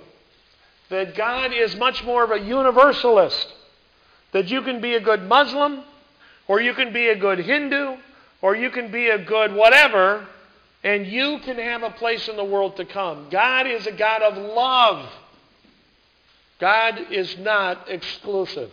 That 0.91 1.15
God 1.15 1.53
is 1.53 1.77
much 1.77 2.03
more 2.03 2.25
of 2.25 2.33
a 2.33 2.41
universalist. 2.41 3.47
That 4.33 4.49
you 4.49 4.63
can 4.63 4.81
be 4.81 4.95
a 4.95 5.01
good 5.01 5.23
Muslim, 5.23 5.83
or 6.49 6.61
you 6.61 6.75
can 6.75 6.93
be 6.93 7.09
a 7.09 7.17
good 7.17 7.39
Hindu, 7.39 7.97
or 8.41 8.57
you 8.57 8.71
can 8.71 8.91
be 8.91 9.09
a 9.09 9.19
good 9.19 9.55
whatever, 9.55 10.27
and 10.83 11.07
you 11.07 11.39
can 11.45 11.59
have 11.59 11.83
a 11.83 11.91
place 11.91 12.29
in 12.29 12.37
the 12.37 12.45
world 12.45 12.77
to 12.77 12.85
come. 12.85 13.29
God 13.31 13.67
is 13.67 13.87
a 13.87 13.93
God 13.93 14.23
of 14.23 14.37
love. 14.37 15.09
God 16.59 16.99
is 17.11 17.37
not 17.39 17.89
exclusive. 17.89 18.71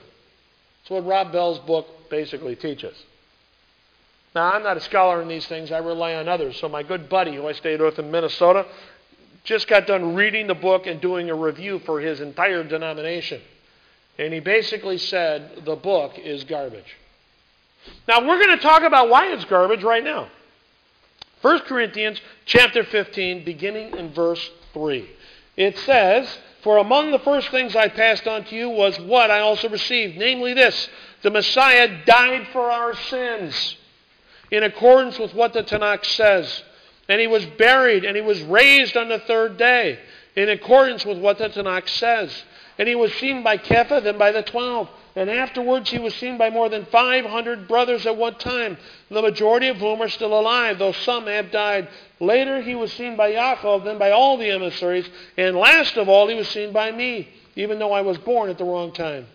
That's 0.82 0.92
what 0.92 1.06
Rob 1.06 1.32
Bell's 1.32 1.60
book 1.60 1.88
basically 2.10 2.56
teaches. 2.56 2.96
Now, 4.36 4.51
I'm 4.51 4.63
not 4.63 4.78
a 4.78 4.82
scholar 4.82 5.22
in 5.22 5.28
these 5.28 5.48
things. 5.48 5.72
I 5.72 5.80
rely 5.80 6.16
on 6.16 6.28
others. 6.28 6.58
So, 6.58 6.70
my 6.70 6.84
good 6.84 7.10
buddy 7.10 7.36
who 7.36 7.48
I 7.48 7.54
stayed 7.54 7.82
with 7.82 7.98
in 7.98 8.12
Minnesota 8.12 8.66
just 9.44 9.68
got 9.68 9.88
done 9.88 10.16
reading 10.16 10.48
the 10.48 10.56
book 10.56 10.86
and 10.86 11.01
doing 11.01 11.30
a 11.30 11.36
review 11.36 11.80
for 11.80 12.00
his 12.00 12.22
entire 12.22 12.63
denomination. 12.63 13.42
And 14.20 14.34
he 14.34 14.42
basically 14.42 14.98
said 14.98 15.64
the 15.64 15.78
book 15.78 16.20
is 16.20 16.44
garbage. 16.44 16.98
Now, 18.06 18.28
we're 18.28 18.38
going 18.38 18.58
to 18.58 18.62
talk 18.62 18.84
about 18.84 19.10
why 19.10 19.32
it's 19.32 19.46
garbage 19.46 19.82
right 19.82 20.04
now. 20.04 20.28
1 21.42 21.60
Corinthians 21.62 22.20
chapter 22.46 22.84
15, 22.84 23.46
beginning 23.46 23.96
in 23.96 24.12
verse 24.12 24.52
3. 24.74 25.10
It 25.56 25.78
says, 25.80 26.38
For 26.64 26.78
among 26.78 27.12
the 27.12 27.20
first 27.20 27.50
things 27.50 27.78
I 27.78 27.88
passed 27.88 28.28
on 28.28 28.44
to 28.46 28.56
you 28.56 28.70
was 28.70 29.00
what 29.00 29.32
I 29.32 29.40
also 29.40 29.70
received, 29.70 30.18
namely 30.18 30.54
this 30.54 30.90
the 31.22 31.32
Messiah 31.32 32.04
died 32.06 32.48
for 32.52 32.70
our 32.70 32.96
sins 32.96 33.78
in 34.52 34.64
accordance 34.64 35.18
with 35.18 35.34
what 35.34 35.54
the 35.54 35.64
Tanakh 35.64 36.06
says. 36.06 36.64
And 37.08 37.22
he 37.22 37.28
was 37.28 37.46
buried 37.46 38.04
and 38.04 38.18
he 38.18 38.22
was 38.22 38.42
raised 38.42 38.98
on 38.98 39.08
the 39.08 39.20
third 39.20 39.58
day 39.58 39.98
in 40.36 40.50
accordance 40.50 41.06
with 41.06 41.18
what 41.18 41.38
the 41.38 41.50
Tanakh 41.50 41.88
says. 41.88 42.44
And 42.80 42.88
he 42.88 42.96
was 42.96 43.14
seen 43.16 43.44
by 43.44 43.58
Kepha, 43.58 44.02
then 44.02 44.18
by 44.18 44.32
the 44.32 44.42
twelve. 44.42 44.90
And 45.16 45.30
afterwards 45.30 45.90
he 45.90 46.00
was 46.00 46.16
seen 46.16 46.38
by 46.38 46.50
more 46.50 46.70
than 46.70 46.86
500 46.86 47.68
brothers 47.68 48.06
at 48.06 48.16
one 48.16 48.36
time, 48.36 48.78
the 49.10 49.22
majority 49.22 49.68
of 49.68 49.78
whom 49.78 50.02
are 50.02 50.08
still 50.08 50.40
alive, 50.40 50.80
though 50.80 50.94
some 50.94 51.28
have 51.28 51.52
died. 51.52 51.90
Later 52.22 52.62
he 52.62 52.76
was 52.76 52.94
seen 52.94 53.18
by 53.18 53.34
Yaakov, 53.34 53.84
then 53.84 53.98
by 53.98 54.12
all 54.12 54.38
the 54.38 54.50
emissaries, 54.50 55.10
and 55.36 55.58
last 55.58 55.98
of 55.98 56.08
all 56.08 56.30
he 56.30 56.36
was 56.36 56.48
seen 56.48 56.72
by 56.72 56.90
me, 56.90 57.28
even 57.58 57.80
though 57.80 57.92
I 57.92 58.00
was 58.00 58.18
born 58.20 58.50
at 58.50 58.58
the 58.58 58.64
wrong 58.64 58.94
time. 58.94 59.28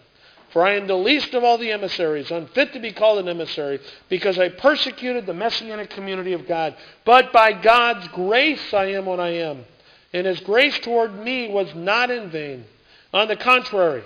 For 0.50 0.64
I 0.64 0.76
am 0.76 0.86
the 0.86 0.96
least 0.96 1.34
of 1.34 1.44
all 1.44 1.58
the 1.58 1.72
emissaries, 1.72 2.30
unfit 2.30 2.72
to 2.72 2.78
be 2.78 2.92
called 2.92 3.18
an 3.18 3.28
emissary, 3.28 3.80
because 4.08 4.38
I 4.38 4.48
persecuted 4.48 5.26
the 5.26 5.34
messianic 5.34 5.90
community 5.90 6.32
of 6.32 6.48
God. 6.48 6.76
But 7.04 7.30
by 7.30 7.52
God's 7.52 8.08
grace 8.08 8.72
I 8.72 8.86
am 8.92 9.04
what 9.04 9.20
I 9.20 9.30
am. 9.30 9.66
And 10.14 10.26
his 10.26 10.40
grace 10.40 10.78
toward 10.78 11.18
me 11.18 11.48
was 11.48 11.74
not 11.74 12.10
in 12.10 12.30
vain. 12.30 12.64
On 13.14 13.28
the 13.28 13.36
contrary, 13.36 14.02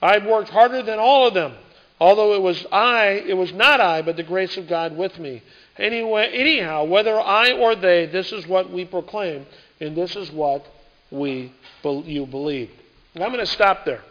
I've 0.00 0.24
worked 0.24 0.48
harder 0.48 0.82
than 0.82 1.00
all 1.00 1.26
of 1.26 1.34
them. 1.34 1.54
Although 2.00 2.34
it 2.34 2.42
was 2.42 2.64
I, 2.72 3.22
it 3.26 3.36
was 3.36 3.52
not 3.52 3.80
I, 3.80 4.02
but 4.02 4.16
the 4.16 4.22
grace 4.22 4.56
of 4.56 4.68
God 4.68 4.96
with 4.96 5.18
me. 5.18 5.42
Anyway, 5.76 6.28
anyhow, 6.32 6.84
whether 6.84 7.18
I 7.18 7.52
or 7.52 7.74
they, 7.74 8.06
this 8.06 8.32
is 8.32 8.46
what 8.46 8.70
we 8.70 8.84
proclaim, 8.84 9.46
and 9.80 9.96
this 9.96 10.16
is 10.16 10.30
what 10.30 10.66
we 11.10 11.52
you 11.84 12.26
believe. 12.26 12.70
I'm 13.14 13.32
going 13.32 13.38
to 13.38 13.46
stop 13.46 13.84
there. 13.84 14.02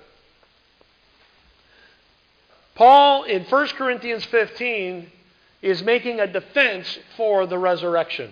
Paul 2.75 3.23
in 3.23 3.43
1 3.43 3.67
Corinthians 3.69 4.25
15 4.25 5.09
is 5.61 5.81
making 5.83 6.19
a 6.19 6.27
defense 6.27 6.99
for 7.15 7.45
the 7.45 7.57
resurrection. 7.57 8.31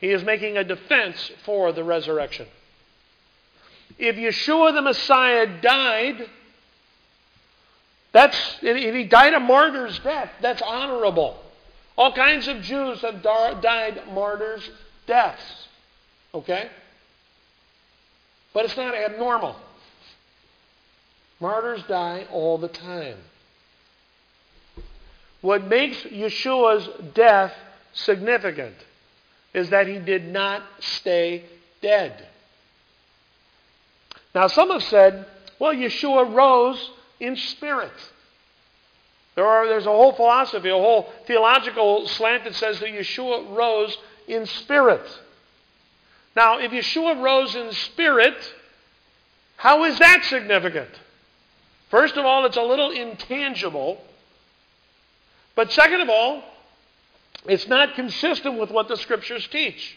He 0.00 0.10
is 0.10 0.22
making 0.22 0.56
a 0.56 0.64
defense 0.64 1.32
for 1.44 1.72
the 1.72 1.82
resurrection. 1.82 2.46
If 3.96 4.16
Yeshua 4.16 4.74
the 4.74 4.82
Messiah 4.82 5.46
died, 5.60 6.28
that's 8.12 8.58
if 8.62 8.94
he 8.94 9.04
died 9.04 9.34
a 9.34 9.40
martyr's 9.40 9.98
death, 10.00 10.30
that's 10.40 10.62
honorable. 10.62 11.42
All 11.96 12.12
kinds 12.12 12.46
of 12.48 12.62
Jews 12.62 13.00
have 13.02 13.22
died 13.22 14.02
martyrs' 14.12 14.68
deaths. 15.06 15.68
Okay? 16.32 16.68
But 18.52 18.66
it's 18.66 18.76
not 18.76 18.94
abnormal. 18.94 19.56
Martyrs 21.40 21.82
die 21.84 22.26
all 22.30 22.58
the 22.58 22.68
time. 22.68 23.16
What 25.40 25.66
makes 25.66 25.98
Yeshua's 25.98 26.88
death 27.14 27.54
significant 27.92 28.74
is 29.54 29.70
that 29.70 29.86
he 29.86 29.98
did 29.98 30.26
not 30.26 30.62
stay 30.80 31.44
dead. 31.80 32.26
Now, 34.34 34.46
some 34.46 34.70
have 34.70 34.82
said, 34.84 35.26
well, 35.58 35.74
Yeshua 35.74 36.32
rose 36.32 36.90
in 37.20 37.36
spirit. 37.36 37.92
There 39.34 39.46
are, 39.46 39.66
there's 39.68 39.86
a 39.86 39.90
whole 39.90 40.12
philosophy, 40.12 40.68
a 40.68 40.72
whole 40.72 41.12
theological 41.26 42.08
slant 42.08 42.44
that 42.44 42.54
says 42.54 42.80
that 42.80 42.88
Yeshua 42.88 43.56
rose 43.56 43.96
in 44.26 44.46
spirit. 44.46 45.06
Now, 46.34 46.58
if 46.58 46.72
Yeshua 46.72 47.22
rose 47.22 47.54
in 47.54 47.72
spirit, 47.72 48.36
how 49.56 49.84
is 49.84 49.98
that 49.98 50.24
significant? 50.24 50.90
First 51.90 52.16
of 52.16 52.24
all, 52.24 52.44
it's 52.46 52.56
a 52.56 52.62
little 52.62 52.90
intangible. 52.90 54.02
But 55.54 55.72
second 55.72 56.00
of 56.00 56.08
all, 56.08 56.42
it's 57.46 57.66
not 57.66 57.94
consistent 57.94 58.58
with 58.58 58.70
what 58.70 58.88
the 58.88 58.96
scriptures 58.96 59.46
teach. 59.48 59.96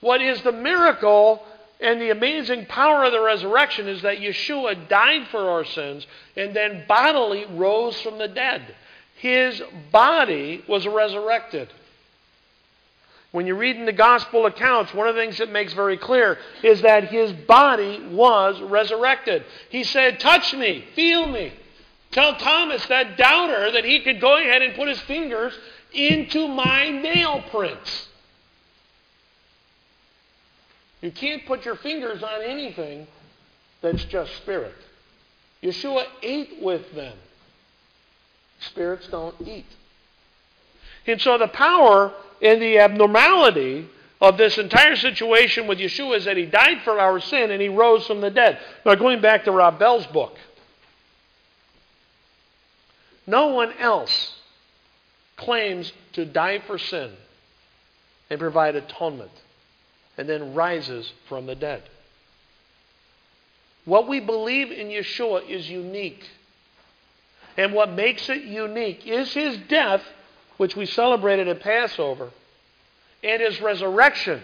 What 0.00 0.22
is 0.22 0.42
the 0.42 0.52
miracle 0.52 1.42
and 1.80 2.00
the 2.00 2.10
amazing 2.10 2.66
power 2.66 3.04
of 3.04 3.12
the 3.12 3.20
resurrection 3.20 3.86
is 3.86 4.02
that 4.02 4.18
Yeshua 4.18 4.88
died 4.88 5.28
for 5.28 5.50
our 5.50 5.64
sins 5.64 6.06
and 6.36 6.54
then 6.56 6.84
bodily 6.88 7.44
rose 7.46 8.00
from 8.00 8.18
the 8.18 8.28
dead. 8.28 8.74
His 9.16 9.62
body 9.92 10.64
was 10.68 10.86
resurrected. 10.86 11.72
When 13.32 13.46
you 13.46 13.54
read 13.54 13.76
in 13.76 13.84
the 13.84 13.92
gospel 13.92 14.46
accounts, 14.46 14.94
one 14.94 15.08
of 15.08 15.14
the 15.14 15.20
things 15.20 15.36
that 15.38 15.50
makes 15.50 15.74
very 15.74 15.98
clear 15.98 16.38
is 16.62 16.80
that 16.82 17.08
his 17.10 17.32
body 17.32 18.02
was 18.10 18.60
resurrected. 18.62 19.44
He 19.68 19.84
said, 19.84 20.20
Touch 20.20 20.54
me, 20.54 20.86
feel 20.94 21.26
me. 21.26 21.52
Tell 22.12 22.36
Thomas, 22.36 22.86
that 22.86 23.18
doubter, 23.18 23.72
that 23.72 23.84
he 23.84 24.00
could 24.00 24.22
go 24.22 24.38
ahead 24.38 24.62
and 24.62 24.74
put 24.74 24.88
his 24.88 25.00
fingers 25.00 25.52
into 25.92 26.48
my 26.48 26.88
nail 26.88 27.42
prints. 27.50 28.05
You 31.00 31.10
can't 31.10 31.44
put 31.46 31.64
your 31.64 31.76
fingers 31.76 32.22
on 32.22 32.42
anything 32.42 33.06
that's 33.82 34.04
just 34.04 34.34
spirit. 34.36 34.74
Yeshua 35.62 36.04
ate 36.22 36.62
with 36.62 36.92
them. 36.94 37.16
Spirits 38.60 39.06
don't 39.08 39.34
eat. 39.46 39.66
And 41.06 41.20
so 41.20 41.38
the 41.38 41.48
power 41.48 42.12
and 42.42 42.60
the 42.60 42.78
abnormality 42.78 43.88
of 44.20 44.38
this 44.38 44.56
entire 44.58 44.96
situation 44.96 45.66
with 45.66 45.78
Yeshua 45.78 46.16
is 46.16 46.24
that 46.24 46.36
he 46.36 46.46
died 46.46 46.82
for 46.82 46.98
our 46.98 47.20
sin 47.20 47.50
and 47.50 47.60
he 47.60 47.68
rose 47.68 48.06
from 48.06 48.20
the 48.20 48.30
dead. 48.30 48.58
Now, 48.84 48.94
going 48.94 49.20
back 49.20 49.44
to 49.44 49.52
Rob 49.52 49.78
Bell's 49.78 50.06
book, 50.06 50.36
no 53.26 53.48
one 53.48 53.72
else 53.78 54.34
claims 55.36 55.92
to 56.14 56.24
die 56.24 56.60
for 56.66 56.78
sin 56.78 57.12
and 58.30 58.40
provide 58.40 58.74
atonement 58.74 59.30
and 60.16 60.28
then 60.28 60.54
rises 60.54 61.12
from 61.28 61.46
the 61.46 61.54
dead. 61.54 61.82
What 63.84 64.08
we 64.08 64.20
believe 64.20 64.72
in 64.72 64.88
Yeshua 64.88 65.48
is 65.48 65.68
unique. 65.68 66.28
And 67.56 67.72
what 67.72 67.92
makes 67.92 68.28
it 68.28 68.42
unique 68.42 69.06
is 69.06 69.32
his 69.32 69.56
death, 69.68 70.02
which 70.56 70.76
we 70.76 70.86
celebrated 70.86 71.48
at 71.48 71.60
Passover, 71.60 72.30
and 73.22 73.40
his 73.40 73.60
resurrection, 73.60 74.42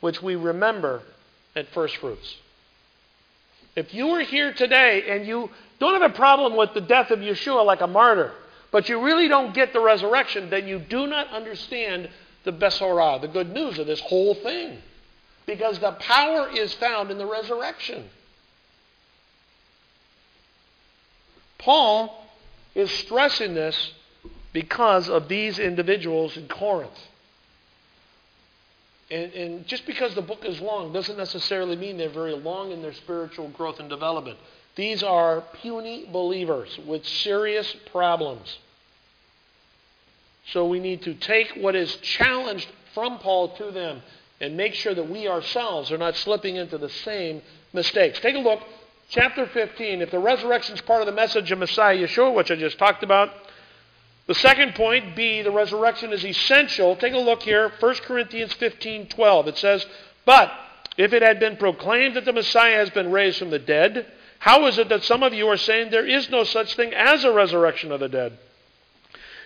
which 0.00 0.22
we 0.22 0.36
remember 0.36 1.02
at 1.54 1.68
First 1.68 1.96
Fruits. 1.96 2.36
If 3.76 3.92
you 3.94 4.10
are 4.10 4.22
here 4.22 4.52
today 4.52 5.04
and 5.08 5.26
you 5.26 5.50
don't 5.78 6.00
have 6.00 6.10
a 6.10 6.14
problem 6.14 6.56
with 6.56 6.74
the 6.74 6.80
death 6.80 7.10
of 7.10 7.20
Yeshua 7.20 7.64
like 7.64 7.80
a 7.80 7.86
martyr, 7.86 8.32
but 8.70 8.88
you 8.88 9.02
really 9.02 9.28
don't 9.28 9.54
get 9.54 9.72
the 9.72 9.80
resurrection, 9.80 10.50
then 10.50 10.66
you 10.66 10.78
do 10.78 11.06
not 11.06 11.28
understand 11.28 12.08
the 12.44 12.52
Besorah, 12.52 13.20
the 13.20 13.28
good 13.28 13.52
news 13.52 13.78
of 13.78 13.86
this 13.86 14.00
whole 14.00 14.34
thing. 14.34 14.78
Because 15.48 15.78
the 15.78 15.92
power 15.92 16.50
is 16.52 16.74
found 16.74 17.10
in 17.10 17.16
the 17.16 17.24
resurrection. 17.24 18.04
Paul 21.56 22.22
is 22.74 22.90
stressing 22.90 23.54
this 23.54 23.92
because 24.52 25.08
of 25.08 25.26
these 25.26 25.58
individuals 25.58 26.36
in 26.36 26.48
Corinth. 26.48 27.00
And, 29.10 29.32
and, 29.32 29.66
just 29.66 29.86
because 29.86 30.14
the 30.14 30.20
book 30.20 30.44
is 30.44 30.60
long 30.60 30.92
doesn't 30.92 31.16
necessarily 31.16 31.76
mean 31.76 31.96
they're 31.96 32.10
very 32.10 32.34
long 32.34 32.70
in 32.70 32.82
their 32.82 32.92
spiritual 32.92 33.48
growth 33.48 33.80
and 33.80 33.88
development. 33.88 34.38
These 34.76 35.02
are 35.02 35.40
puny 35.62 36.06
believers 36.12 36.78
with 36.86 37.06
serious 37.06 37.74
problems. 37.90 38.58
So 40.52 40.66
we 40.66 40.78
need 40.78 41.00
to 41.04 41.14
take 41.14 41.52
what 41.56 41.74
is 41.74 41.96
challenged 41.96 42.68
from 42.92 43.18
Paul 43.18 43.56
to 43.56 43.70
them 43.70 44.02
and 44.40 44.56
make 44.56 44.74
sure 44.74 44.94
that 44.94 45.08
we 45.08 45.28
ourselves 45.28 45.90
are 45.90 45.98
not 45.98 46.16
slipping 46.16 46.56
into 46.56 46.78
the 46.78 46.88
same 46.88 47.42
mistakes. 47.72 48.20
Take 48.20 48.36
a 48.36 48.40
look, 48.40 48.60
chapter 49.08 49.46
15. 49.46 50.02
If 50.02 50.10
the 50.10 50.18
resurrection 50.18 50.74
is 50.74 50.80
part 50.80 51.00
of 51.00 51.06
the 51.06 51.12
message 51.12 51.50
of 51.50 51.58
Messiah 51.58 51.96
Yeshua, 51.96 52.34
which 52.34 52.50
I 52.50 52.56
just 52.56 52.78
talked 52.78 53.02
about, 53.02 53.30
the 54.26 54.34
second 54.34 54.74
point, 54.74 55.16
B, 55.16 55.42
the 55.42 55.50
resurrection 55.50 56.12
is 56.12 56.24
essential. 56.24 56.94
Take 56.96 57.14
a 57.14 57.18
look 57.18 57.42
here, 57.42 57.72
1 57.80 57.94
Corinthians 58.06 58.52
15 58.52 59.08
12. 59.08 59.48
It 59.48 59.56
says, 59.56 59.86
But 60.26 60.52
if 60.98 61.12
it 61.12 61.22
had 61.22 61.40
been 61.40 61.56
proclaimed 61.56 62.16
that 62.16 62.26
the 62.26 62.32
Messiah 62.32 62.76
has 62.76 62.90
been 62.90 63.10
raised 63.10 63.38
from 63.38 63.50
the 63.50 63.58
dead, 63.58 64.06
how 64.38 64.66
is 64.66 64.78
it 64.78 64.88
that 64.90 65.02
some 65.02 65.22
of 65.22 65.32
you 65.32 65.48
are 65.48 65.56
saying 65.56 65.90
there 65.90 66.06
is 66.06 66.28
no 66.28 66.44
such 66.44 66.76
thing 66.76 66.92
as 66.92 67.24
a 67.24 67.32
resurrection 67.32 67.90
of 67.90 68.00
the 68.00 68.08
dead? 68.08 68.38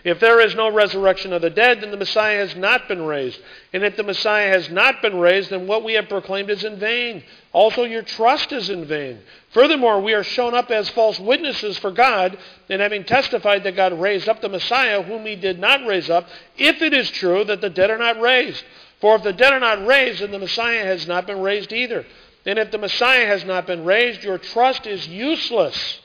If 0.04 0.18
there 0.18 0.40
is 0.40 0.56
no 0.56 0.73
resurrection 0.73 1.32
of 1.32 1.42
the 1.42 1.50
dead, 1.50 1.80
then 1.80 1.92
the 1.92 1.97
Messiah 1.97 2.38
has 2.38 2.56
not 2.56 2.88
been 2.88 3.02
raised. 3.02 3.40
And 3.73 3.85
if 3.85 3.97
the 3.97 4.02
Messiah 4.02 4.49
has 4.49 4.68
not 4.68 5.00
been 5.00 5.16
raised, 5.18 5.50
then 5.50 5.68
what 5.68 5.85
we 5.85 5.92
have 5.92 6.09
proclaimed 6.09 6.50
is 6.50 6.64
in 6.64 6.80
vain. 6.80 7.23
Also, 7.52 7.85
your 7.85 8.02
trust 8.02 8.50
is 8.50 8.68
in 8.68 8.85
vain. 8.85 9.21
Furthermore, 9.50 10.00
we 10.00 10.14
are 10.14 10.25
shown 10.25 10.54
up 10.54 10.73
as 10.73 10.90
false 10.90 11.21
witnesses 11.21 11.78
for 11.78 11.92
God, 11.92 12.37
and 12.68 12.80
having 12.80 13.04
testified 13.04 13.62
that 13.62 13.76
God 13.76 13.92
raised 14.00 14.28
up 14.28 14.40
the 14.40 14.49
Messiah, 14.49 15.02
whom 15.02 15.25
he 15.25 15.37
did 15.37 15.61
not 15.61 15.87
raise 15.87 16.11
up, 16.11 16.26
if 16.56 16.82
it 16.82 16.92
is 16.92 17.09
true 17.12 17.44
that 17.44 17.61
the 17.61 17.71
dead 17.71 17.90
are 17.90 17.99
not 17.99 18.21
raised. 18.21 18.64
For 19.00 19.14
if 19.16 19.23
the 19.23 19.32
dead 19.32 19.52
are 19.52 19.61
not 19.61 19.87
raised, 19.87 20.21
then 20.21 20.32
the 20.32 20.38
Messiah 20.38 20.85
has 20.85 21.06
not 21.06 21.28
been 21.28 21.40
raised 21.40 21.73
either. 21.73 22.04
And 22.44 22.59
if 22.59 22.73
the 22.73 22.78
Messiah 22.78 23.26
has 23.26 23.44
not 23.44 23.68
been 23.68 23.85
raised, 23.85 24.25
your 24.25 24.38
trust 24.38 24.85
is 24.85 25.06
useless, 25.06 26.00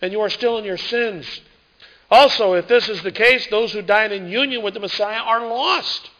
and 0.00 0.10
you 0.10 0.22
are 0.22 0.30
still 0.30 0.56
in 0.56 0.64
your 0.64 0.78
sins. 0.78 1.26
Also, 2.12 2.52
if 2.52 2.68
this 2.68 2.90
is 2.90 3.02
the 3.02 3.10
case, 3.10 3.46
those 3.46 3.72
who 3.72 3.80
died 3.80 4.12
in 4.12 4.28
union 4.28 4.62
with 4.62 4.74
the 4.74 4.80
Messiah 4.80 5.20
are 5.20 5.48
lost. 5.48 6.10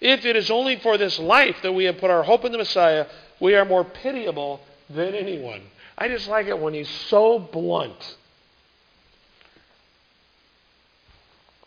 If 0.00 0.26
it 0.26 0.34
is 0.34 0.50
only 0.50 0.74
for 0.80 0.98
this 0.98 1.20
life 1.20 1.56
that 1.62 1.72
we 1.72 1.84
have 1.84 1.98
put 1.98 2.10
our 2.10 2.24
hope 2.24 2.44
in 2.44 2.50
the 2.50 2.58
Messiah, 2.58 3.06
we 3.38 3.54
are 3.54 3.64
more 3.64 3.84
pitiable 3.84 4.60
than 4.90 5.14
anyone. 5.14 5.62
I 5.96 6.08
just 6.08 6.26
like 6.26 6.48
it 6.48 6.58
when 6.58 6.74
he's 6.74 6.90
so 6.90 7.38
blunt. 7.38 8.16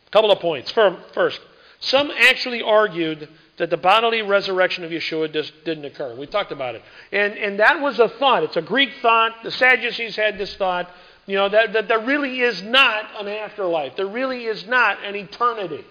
A 0.07 0.09
couple 0.11 0.31
of 0.31 0.39
points. 0.39 0.69
First, 0.71 1.39
some 1.79 2.11
actually 2.11 2.61
argued 2.61 3.29
that 3.59 3.69
the 3.69 3.77
bodily 3.77 4.23
resurrection 4.23 4.83
of 4.83 4.91
Yeshua 4.91 5.31
just 5.31 5.53
didn't 5.63 5.85
occur. 5.85 6.15
We 6.15 6.27
talked 6.27 6.51
about 6.51 6.75
it. 6.75 6.81
And, 7.13 7.33
and 7.35 7.59
that 7.61 7.79
was 7.79 7.97
a 7.97 8.09
thought. 8.09 8.43
It's 8.43 8.57
a 8.57 8.61
Greek 8.61 8.89
thought. 9.01 9.41
The 9.41 9.51
Sadducees 9.51 10.17
had 10.17 10.37
this 10.37 10.53
thought. 10.57 10.91
You 11.29 11.35
know, 11.35 11.47
that, 11.47 11.73
that 11.73 11.87
there 11.87 11.99
really 11.99 12.39
is 12.41 12.63
not 12.63 13.05
an 13.19 13.27
afterlife. 13.27 13.95
There 13.95 14.07
really 14.07 14.45
is 14.45 14.65
not 14.65 15.03
an 15.03 15.15
eternity. 15.15 15.85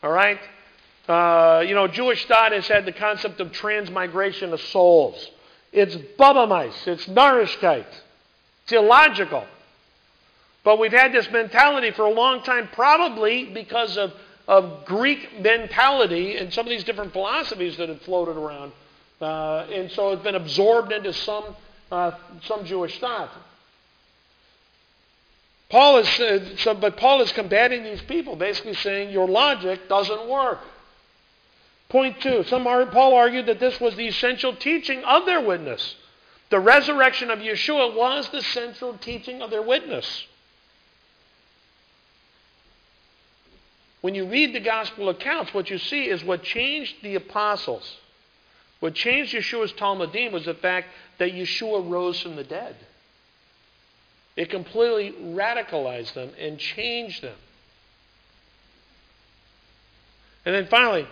All 0.00 0.12
right? 0.12 0.38
Uh, 1.08 1.64
you 1.66 1.74
know, 1.74 1.88
Jewish 1.88 2.24
thought 2.26 2.52
has 2.52 2.68
had 2.68 2.86
the 2.86 2.92
concept 2.92 3.40
of 3.40 3.50
transmigration 3.50 4.52
of 4.52 4.60
souls. 4.60 5.28
It's 5.72 5.96
Bubamais. 5.96 6.86
It's 6.86 7.04
Narishkeit. 7.06 7.84
It's 8.62 8.72
illogical. 8.72 9.44
But 10.62 10.78
we've 10.78 10.92
had 10.92 11.12
this 11.12 11.28
mentality 11.32 11.90
for 11.90 12.04
a 12.04 12.12
long 12.12 12.44
time, 12.44 12.68
probably 12.72 13.46
because 13.46 13.96
of, 13.98 14.12
of 14.46 14.84
Greek 14.84 15.40
mentality 15.40 16.36
and 16.36 16.52
some 16.54 16.64
of 16.64 16.70
these 16.70 16.84
different 16.84 17.12
philosophies 17.12 17.76
that 17.78 17.88
have 17.88 18.02
floated 18.02 18.36
around. 18.36 18.70
Uh, 19.20 19.66
and 19.72 19.90
so 19.90 20.12
it's 20.12 20.22
been 20.22 20.36
absorbed 20.36 20.92
into 20.92 21.12
some, 21.12 21.56
uh, 21.90 22.12
some 22.44 22.64
Jewish 22.64 23.00
thought. 23.00 23.32
Paul 25.74 25.96
is, 25.96 26.20
uh, 26.20 26.56
so, 26.58 26.74
but 26.74 26.96
Paul 26.96 27.20
is 27.22 27.32
combating 27.32 27.82
these 27.82 28.00
people, 28.02 28.36
basically 28.36 28.74
saying 28.74 29.10
your 29.10 29.26
logic 29.26 29.88
doesn't 29.88 30.28
work. 30.28 30.60
Point 31.88 32.20
two, 32.20 32.44
some 32.44 32.62
Paul 32.62 33.14
argued 33.14 33.46
that 33.46 33.58
this 33.58 33.80
was 33.80 33.96
the 33.96 34.06
essential 34.06 34.54
teaching 34.54 35.02
of 35.02 35.26
their 35.26 35.40
witness. 35.40 35.96
The 36.50 36.60
resurrection 36.60 37.28
of 37.28 37.40
Yeshua 37.40 37.92
was 37.92 38.28
the 38.28 38.40
central 38.40 38.96
teaching 38.98 39.42
of 39.42 39.50
their 39.50 39.62
witness. 39.62 40.28
When 44.00 44.14
you 44.14 44.26
read 44.26 44.54
the 44.54 44.60
gospel 44.60 45.08
accounts, 45.08 45.52
what 45.52 45.70
you 45.70 45.78
see 45.78 46.04
is 46.04 46.22
what 46.22 46.44
changed 46.44 47.02
the 47.02 47.16
apostles. 47.16 47.96
What 48.78 48.94
changed 48.94 49.34
Yeshua's 49.34 49.72
Talmidim 49.72 50.30
was 50.30 50.44
the 50.44 50.54
fact 50.54 50.86
that 51.18 51.32
Yeshua 51.32 51.90
rose 51.90 52.20
from 52.20 52.36
the 52.36 52.44
dead. 52.44 52.76
It 54.36 54.50
completely 54.50 55.12
radicalized 55.12 56.14
them 56.14 56.30
and 56.38 56.58
changed 56.58 57.22
them. 57.22 57.36
And 60.44 60.54
then 60.54 60.66
finally, 60.66 61.06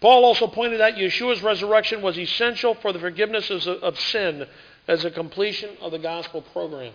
Paul 0.00 0.24
also 0.24 0.46
pointed 0.46 0.80
out 0.80 0.94
Yeshua's 0.94 1.42
resurrection 1.42 2.02
was 2.02 2.18
essential 2.18 2.74
for 2.74 2.92
the 2.92 2.98
forgiveness 2.98 3.50
of, 3.50 3.98
sin 3.98 4.46
as 4.86 5.04
a 5.04 5.10
completion 5.10 5.70
of 5.80 5.90
the 5.90 5.98
gospel 5.98 6.42
program. 6.42 6.92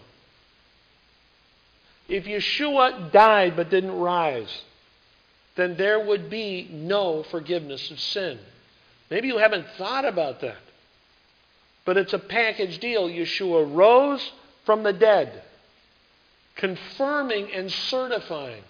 If 2.07 2.25
Yeshua 2.25 3.11
died 3.11 3.55
but 3.55 3.69
didn't 3.69 3.97
rise, 3.97 4.63
then 5.55 5.75
there 5.77 5.99
would 5.99 6.29
be 6.29 6.69
no 6.71 7.23
forgiveness 7.23 7.91
of 7.91 7.99
sin. 7.99 8.39
Maybe 9.09 9.27
you 9.27 9.37
haven't 9.37 9.67
thought 9.77 10.05
about 10.05 10.41
that. 10.41 10.57
But 11.83 11.97
it's 11.97 12.13
a 12.13 12.19
package 12.19 12.79
deal. 12.79 13.09
Yeshua 13.09 13.75
rose, 13.75 14.31
from 14.65 14.83
the 14.83 14.93
dead, 14.93 15.43
confirming 16.55 17.51
and 17.51 17.71
certifying 17.71 18.63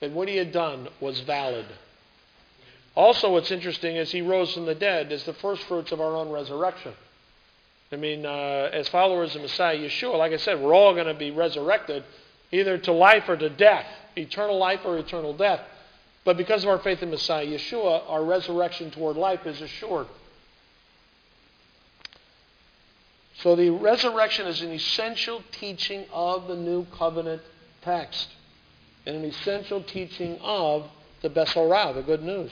that 0.00 0.10
what 0.12 0.28
he 0.28 0.36
had 0.36 0.52
done 0.52 0.88
was 1.00 1.20
valid. 1.20 1.66
Also, 2.94 3.32
what's 3.32 3.50
interesting 3.50 3.96
is 3.96 4.10
he 4.10 4.22
rose 4.22 4.52
from 4.54 4.66
the 4.66 4.74
dead 4.74 5.12
as 5.12 5.24
the 5.24 5.34
first 5.34 5.62
fruits 5.64 5.92
of 5.92 6.00
our 6.00 6.14
own 6.14 6.30
resurrection. 6.30 6.92
I 7.92 7.96
mean, 7.96 8.26
uh, 8.26 8.70
as 8.72 8.88
followers 8.88 9.36
of 9.36 9.42
Messiah 9.42 9.78
Yeshua, 9.78 10.18
like 10.18 10.32
I 10.32 10.38
said, 10.38 10.60
we're 10.60 10.74
all 10.74 10.94
going 10.94 11.06
to 11.06 11.14
be 11.14 11.30
resurrected 11.30 12.04
either 12.50 12.78
to 12.78 12.92
life 12.92 13.28
or 13.28 13.36
to 13.36 13.48
death, 13.50 13.86
eternal 14.16 14.58
life 14.58 14.80
or 14.84 14.98
eternal 14.98 15.32
death. 15.34 15.60
But 16.24 16.36
because 16.36 16.64
of 16.64 16.70
our 16.70 16.78
faith 16.78 17.02
in 17.02 17.10
Messiah 17.10 17.46
Yeshua, 17.46 18.02
our 18.08 18.24
resurrection 18.24 18.90
toward 18.90 19.16
life 19.16 19.46
is 19.46 19.60
assured. 19.60 20.08
So 23.42 23.54
the 23.54 23.70
resurrection 23.70 24.46
is 24.46 24.62
an 24.62 24.72
essential 24.72 25.42
teaching 25.52 26.06
of 26.12 26.48
the 26.48 26.56
new 26.56 26.86
covenant 26.96 27.42
text 27.82 28.28
and 29.04 29.16
an 29.16 29.24
essential 29.24 29.82
teaching 29.82 30.38
of 30.40 30.88
the 31.22 31.28
Besorah, 31.30 31.94
the 31.94 32.02
good 32.02 32.22
news. 32.22 32.50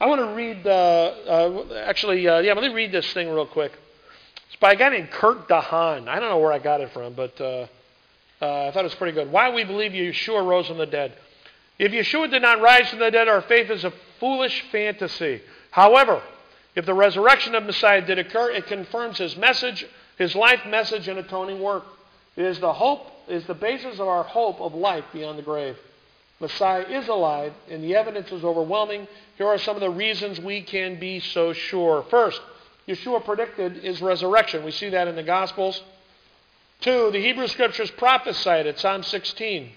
I 0.00 0.06
want 0.06 0.20
to 0.20 0.34
read, 0.34 0.66
uh, 0.66 0.70
uh, 0.70 1.82
actually, 1.84 2.28
uh, 2.28 2.38
yeah, 2.38 2.52
let 2.52 2.62
me 2.62 2.72
read 2.72 2.92
this 2.92 3.12
thing 3.12 3.28
real 3.30 3.46
quick. 3.46 3.72
It's 4.46 4.56
by 4.56 4.72
a 4.72 4.76
guy 4.76 4.90
named 4.90 5.10
Kurt 5.10 5.48
DeHaan. 5.48 6.06
I 6.06 6.20
don't 6.20 6.28
know 6.28 6.38
where 6.38 6.52
I 6.52 6.58
got 6.58 6.80
it 6.80 6.92
from, 6.92 7.14
but 7.14 7.40
uh, 7.40 7.66
uh, 8.40 8.68
I 8.68 8.70
thought 8.70 8.80
it 8.80 8.84
was 8.84 8.94
pretty 8.94 9.14
good. 9.14 9.32
Why 9.32 9.52
we 9.52 9.64
believe 9.64 9.92
Yeshua 9.92 10.46
rose 10.46 10.68
from 10.68 10.78
the 10.78 10.86
dead. 10.86 11.14
If 11.78 11.92
Yeshua 11.92 12.30
did 12.30 12.42
not 12.42 12.60
rise 12.60 12.88
from 12.90 13.00
the 13.00 13.10
dead, 13.10 13.26
our 13.26 13.42
faith 13.42 13.70
is 13.70 13.84
a 13.84 13.92
foolish 14.20 14.64
fantasy. 14.70 15.40
However, 15.70 16.22
if 16.78 16.86
the 16.86 16.94
resurrection 16.94 17.56
of 17.56 17.64
Messiah 17.64 18.00
did 18.00 18.20
occur, 18.20 18.52
it 18.52 18.68
confirms 18.68 19.18
his 19.18 19.36
message, 19.36 19.84
his 20.16 20.36
life 20.36 20.64
message, 20.64 21.08
and 21.08 21.18
atoning 21.18 21.58
work. 21.60 21.84
It 22.36 22.44
is 22.44 22.60
the 22.60 22.72
hope, 22.72 23.04
is 23.26 23.44
the 23.46 23.54
basis 23.54 23.98
of 23.98 24.06
our 24.06 24.22
hope 24.22 24.60
of 24.60 24.74
life 24.74 25.02
beyond 25.12 25.40
the 25.40 25.42
grave. 25.42 25.76
Messiah 26.38 26.82
is 26.82 27.08
alive, 27.08 27.52
and 27.68 27.82
the 27.82 27.96
evidence 27.96 28.30
is 28.30 28.44
overwhelming. 28.44 29.08
Here 29.38 29.48
are 29.48 29.58
some 29.58 29.74
of 29.74 29.80
the 29.80 29.90
reasons 29.90 30.38
we 30.38 30.62
can 30.62 31.00
be 31.00 31.18
so 31.18 31.52
sure. 31.52 32.04
First, 32.10 32.40
Yeshua 32.86 33.24
predicted 33.24 33.78
his 33.78 34.00
resurrection. 34.00 34.62
We 34.62 34.70
see 34.70 34.90
that 34.90 35.08
in 35.08 35.16
the 35.16 35.24
Gospels. 35.24 35.82
Two, 36.80 37.10
the 37.10 37.18
Hebrew 37.20 37.48
Scriptures 37.48 37.90
prophesied 37.90 38.66
it, 38.66 38.78
Psalm 38.78 39.02
16. 39.02 39.72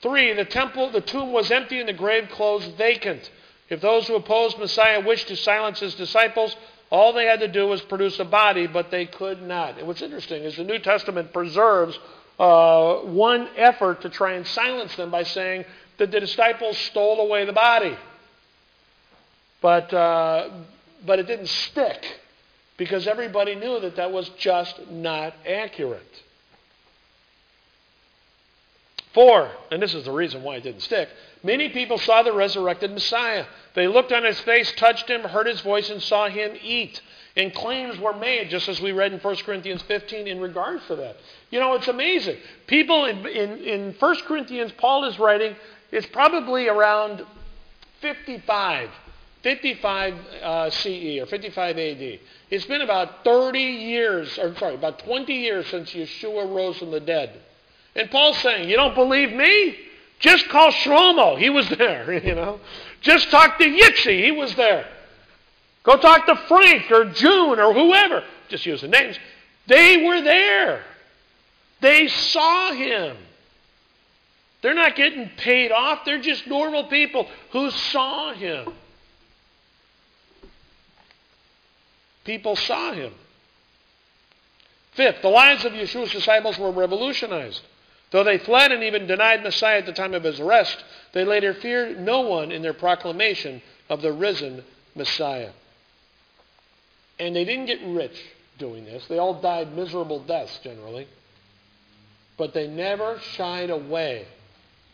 Three, 0.00 0.32
the 0.32 0.46
temple, 0.46 0.88
the 0.92 1.02
tomb 1.02 1.30
was 1.30 1.50
empty 1.50 1.78
and 1.78 1.90
the 1.90 1.92
grave 1.92 2.30
closed 2.30 2.74
vacant. 2.78 3.30
If 3.68 3.80
those 3.80 4.08
who 4.08 4.14
opposed 4.16 4.58
Messiah 4.58 5.00
wished 5.00 5.28
to 5.28 5.36
silence 5.36 5.80
his 5.80 5.94
disciples, 5.94 6.56
all 6.90 7.12
they 7.12 7.26
had 7.26 7.40
to 7.40 7.48
do 7.48 7.66
was 7.66 7.82
produce 7.82 8.18
a 8.18 8.24
body, 8.24 8.66
but 8.66 8.90
they 8.90 9.06
could 9.06 9.42
not. 9.42 9.78
And 9.78 9.86
what's 9.86 10.00
interesting 10.00 10.42
is 10.44 10.56
the 10.56 10.64
New 10.64 10.78
Testament 10.78 11.32
preserves 11.32 11.98
uh, 12.38 12.96
one 13.00 13.48
effort 13.56 14.02
to 14.02 14.08
try 14.08 14.32
and 14.32 14.46
silence 14.46 14.96
them 14.96 15.10
by 15.10 15.24
saying 15.24 15.64
that 15.98 16.10
the 16.10 16.20
disciples 16.20 16.78
stole 16.78 17.20
away 17.20 17.44
the 17.44 17.52
body. 17.52 17.96
But, 19.60 19.92
uh, 19.92 20.50
but 21.04 21.18
it 21.18 21.26
didn't 21.26 21.48
stick 21.48 22.20
because 22.76 23.06
everybody 23.06 23.54
knew 23.54 23.80
that 23.80 23.96
that 23.96 24.12
was 24.12 24.28
just 24.30 24.88
not 24.90 25.34
accurate. 25.46 26.22
And 29.70 29.82
this 29.82 29.94
is 29.94 30.04
the 30.04 30.12
reason 30.12 30.42
why 30.42 30.56
it 30.56 30.62
didn't 30.62 30.82
stick, 30.82 31.08
many 31.42 31.68
people 31.70 31.98
saw 31.98 32.22
the 32.22 32.32
resurrected 32.32 32.92
Messiah. 32.92 33.46
They 33.74 33.88
looked 33.88 34.12
on 34.12 34.24
his 34.24 34.38
face, 34.40 34.72
touched 34.76 35.08
him, 35.08 35.22
heard 35.22 35.46
his 35.46 35.60
voice, 35.60 35.90
and 35.90 36.00
saw 36.02 36.28
him 36.28 36.56
eat. 36.62 37.00
And 37.36 37.54
claims 37.54 37.98
were 37.98 38.14
made, 38.14 38.50
just 38.50 38.68
as 38.68 38.80
we 38.80 38.92
read 38.92 39.12
in 39.12 39.20
1 39.20 39.36
Corinthians 39.36 39.82
15, 39.82 40.26
in 40.26 40.40
regards 40.40 40.86
to 40.86 40.96
that. 40.96 41.16
You 41.50 41.60
know, 41.60 41.74
it's 41.74 41.88
amazing. 41.88 42.36
People 42.66 43.06
in, 43.06 43.26
in, 43.26 43.58
in 43.58 43.94
1 43.98 44.16
Corinthians, 44.26 44.72
Paul 44.78 45.04
is 45.04 45.18
writing, 45.18 45.54
it's 45.90 46.06
probably 46.06 46.68
around 46.68 47.24
55 48.00 48.90
55 49.42 50.14
uh, 50.42 50.70
CE 50.70 51.20
or 51.20 51.26
55 51.26 51.78
AD. 51.78 52.18
It's 52.50 52.66
been 52.66 52.82
about 52.82 53.24
30 53.24 53.60
years, 53.60 54.36
or 54.38 54.54
sorry, 54.56 54.74
about 54.74 54.98
20 55.00 55.32
years 55.32 55.66
since 55.68 55.92
Yeshua 55.92 56.52
rose 56.52 56.78
from 56.78 56.90
the 56.90 57.00
dead. 57.00 57.40
And 57.98 58.08
Paul's 58.12 58.38
saying, 58.38 58.68
You 58.68 58.76
don't 58.76 58.94
believe 58.94 59.32
me? 59.32 59.76
Just 60.20 60.48
call 60.48 60.70
Shlomo. 60.70 61.38
He 61.38 61.50
was 61.50 61.68
there, 61.68 62.12
you 62.24 62.34
know. 62.34 62.60
Just 63.00 63.30
talk 63.30 63.58
to 63.58 63.64
Yitzi. 63.64 64.24
He 64.24 64.30
was 64.30 64.54
there. 64.54 64.86
Go 65.82 65.96
talk 65.96 66.26
to 66.26 66.36
Frank 66.48 66.90
or 66.90 67.06
June 67.06 67.58
or 67.58 67.74
whoever. 67.74 68.24
Just 68.48 68.64
use 68.66 68.80
the 68.80 68.88
names. 68.88 69.18
They 69.66 70.04
were 70.04 70.20
there. 70.20 70.82
They 71.80 72.08
saw 72.08 72.72
him. 72.72 73.16
They're 74.62 74.74
not 74.74 74.96
getting 74.96 75.30
paid 75.36 75.70
off. 75.70 76.04
They're 76.04 76.20
just 76.20 76.46
normal 76.46 76.84
people 76.84 77.28
who 77.52 77.70
saw 77.70 78.32
him. 78.32 78.72
People 82.24 82.56
saw 82.56 82.92
him. 82.92 83.12
Fifth, 84.92 85.22
the 85.22 85.28
lives 85.28 85.64
of 85.64 85.72
Yeshua's 85.72 86.10
disciples 86.10 86.58
were 86.58 86.72
revolutionized. 86.72 87.62
Though 88.10 88.24
they 88.24 88.38
fled 88.38 88.72
and 88.72 88.82
even 88.82 89.06
denied 89.06 89.42
Messiah 89.42 89.78
at 89.78 89.86
the 89.86 89.92
time 89.92 90.14
of 90.14 90.24
his 90.24 90.40
arrest, 90.40 90.82
they 91.12 91.24
later 91.24 91.52
feared 91.52 92.00
no 92.00 92.20
one 92.20 92.50
in 92.50 92.62
their 92.62 92.72
proclamation 92.72 93.60
of 93.88 94.00
the 94.00 94.12
risen 94.12 94.64
Messiah. 94.94 95.50
And 97.18 97.36
they 97.36 97.44
didn't 97.44 97.66
get 97.66 97.80
rich 97.84 98.18
doing 98.58 98.84
this. 98.84 99.06
They 99.08 99.18
all 99.18 99.40
died 99.40 99.74
miserable 99.74 100.20
deaths 100.20 100.58
generally. 100.62 101.06
But 102.36 102.54
they 102.54 102.66
never 102.66 103.18
shied 103.32 103.70
away 103.70 104.26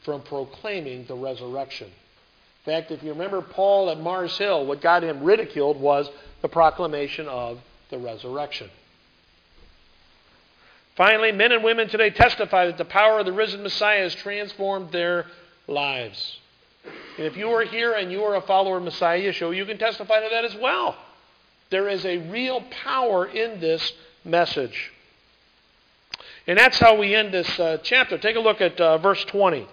from 0.03 0.23
proclaiming 0.23 1.05
the 1.07 1.15
resurrection. 1.15 1.87
In 1.87 2.73
fact, 2.73 2.91
if 2.91 3.03
you 3.03 3.11
remember 3.11 3.43
Paul 3.43 3.91
at 3.91 4.01
Mars 4.01 4.37
Hill, 4.39 4.67
what 4.67 4.81
got 4.81 5.05
him 5.05 5.23
ridiculed 5.23 5.79
was 5.79 6.09
the 6.43 6.49
proclamation 6.49 7.29
of 7.29 7.61
the 7.91 7.99
resurrection. 7.99 8.71
Finally, 10.97 11.33
men 11.33 11.51
and 11.51 11.65
women 11.65 11.89
today 11.89 12.11
testify 12.11 12.67
that 12.67 12.79
the 12.79 12.85
power 12.85 13.19
of 13.19 13.27
the 13.27 13.33
risen 13.33 13.63
Messiah 13.63 14.03
has 14.03 14.15
transformed 14.15 14.93
their 14.93 15.27
lives. 15.67 16.39
And 17.17 17.27
if 17.27 17.37
you 17.37 17.49
are 17.51 17.65
here 17.65 17.95
and 17.95 18.13
you 18.13 18.23
are 18.25 18.37
a 18.37 18.41
follower 18.43 18.77
of 18.77 18.85
Messiah 18.85 19.21
Yeshua, 19.21 19.57
you 19.57 19.65
can 19.67 19.79
testify 19.79 20.21
to 20.21 20.29
that 20.31 20.45
as 20.45 20.55
well. 20.57 20.97
There 21.71 21.89
is 21.89 22.05
a 22.05 22.19
real 22.19 22.61
power 22.85 23.27
in 23.27 23.61
this 23.61 23.93
message. 24.25 24.93
And 26.47 26.59
that's 26.59 26.79
how 26.79 26.97
we 26.97 27.15
end 27.15 27.33
this 27.33 27.59
uh, 27.59 27.79
chapter. 27.83 28.19
Take 28.19 28.37
a 28.37 28.41
look 28.41 28.61
at 28.61 28.81
uh, 28.81 28.99
verse 28.99 29.25
20. 29.25 29.67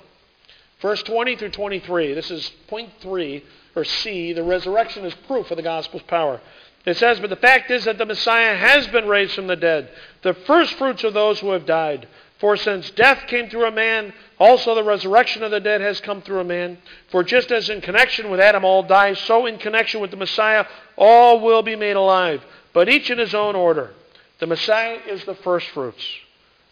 Verse 0.82 1.04
20 1.04 1.36
through 1.36 1.52
23. 1.52 2.14
This 2.14 2.32
is 2.32 2.50
point 2.68 2.90
3, 3.02 3.44
or 3.76 3.84
C. 3.84 4.34
The 4.34 4.44
resurrection 4.44 5.06
is 5.06 5.14
proof 5.28 5.52
of 5.52 5.58
the 5.58 5.64
gospel's 5.64 6.04
power. 6.04 6.42
It 6.86 6.98
says, 6.98 7.20
But 7.20 7.30
the 7.30 7.36
fact 7.36 7.70
is 7.70 7.86
that 7.86 7.98
the 7.98 8.06
Messiah 8.06 8.56
has 8.56 8.88
been 8.88 9.08
raised 9.08 9.34
from 9.34 9.48
the 9.48 9.56
dead, 9.56 9.90
the 10.24 10.34
first 10.34 10.74
fruits 10.74 11.04
of 11.04 11.14
those 11.14 11.40
who 11.40 11.52
have 11.52 11.66
died. 11.66 12.08
For 12.40 12.58
since 12.58 12.90
death 12.90 13.28
came 13.28 13.50
through 13.50 13.68
a 13.68 13.72
man, 13.72 14.14
also 14.40 14.74
the 14.74 14.84
resurrection 14.84 15.44
of 15.44 15.52
the 15.52 15.60
dead 15.60 15.80
has 15.82 16.02
come 16.02 16.24
through 16.24 16.40
a 16.40 16.44
man. 16.44 16.80
For 17.12 17.24
just 17.24 17.52
as 17.52 17.70
in 17.70 17.82
connection 17.82 18.32
with 18.32 18.40
Adam 18.40 18.66
all 18.66 18.82
die, 18.82 19.14
so 19.14 19.46
in 19.46 19.60
connection 19.60 20.02
with 20.02 20.10
the 20.10 20.18
Messiah 20.18 20.66
all 20.98 21.40
will 21.40 21.62
be 21.62 21.76
made 21.76 21.96
alive, 21.96 22.44
but 22.74 22.90
each 22.90 23.12
in 23.12 23.20
his 23.20 23.36
own 23.36 23.56
order. 23.56 23.92
The 24.40 24.48
Messiah 24.48 24.98
is 25.08 25.24
the 25.26 25.36
first 25.36 25.68
fruits, 25.68 26.04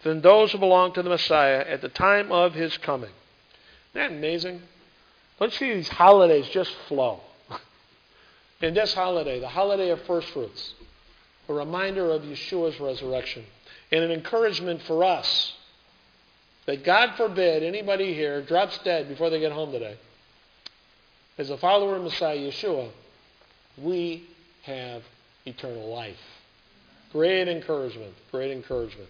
then 0.02 0.22
those 0.22 0.52
who 0.52 0.58
belong 0.58 0.93
to 0.93 1.04
the 1.04 1.10
Messiah 1.10 1.60
at 1.60 1.82
the 1.82 1.89
time 1.89 2.32
of 2.32 2.56
his 2.56 2.76
coming. 2.80 3.12
Isn't 4.00 4.14
that 4.14 4.18
amazing? 4.18 4.62
Let's 5.42 5.58
see 5.58 5.74
these 5.74 5.90
holidays 5.90 6.48
just 6.50 6.72
flow. 6.88 7.20
and 8.62 8.76
this 8.76 8.94
holiday, 8.94 9.42
the 9.42 9.50
holiday 9.50 9.90
of 9.90 10.02
first 10.04 10.30
fruits, 10.30 10.74
a 11.50 11.54
reminder 11.54 12.10
of 12.12 12.22
Yeshua's 12.22 12.80
resurrection 12.80 13.44
and 13.92 14.04
an 14.04 14.12
encouragement 14.12 14.82
for 14.84 15.04
us 15.04 15.54
that 16.66 16.86
God 16.86 17.16
forbid 17.18 17.62
anybody 17.62 18.14
here 18.14 18.42
drops 18.42 18.78
dead 18.80 19.10
before 19.10 19.30
they 19.30 19.40
get 19.42 19.52
home 19.52 19.74
today. 19.74 19.98
As 21.38 21.50
a 21.50 21.58
follower 21.58 21.98
of 21.98 22.04
Messiah 22.04 22.38
Yeshua, 22.38 22.90
we 23.78 24.28
have 24.64 25.04
eternal 25.46 25.94
life. 25.94 26.20
Great 27.12 27.50
encouragement. 27.50 28.14
Great 28.32 28.52
encouragement. 28.52 29.10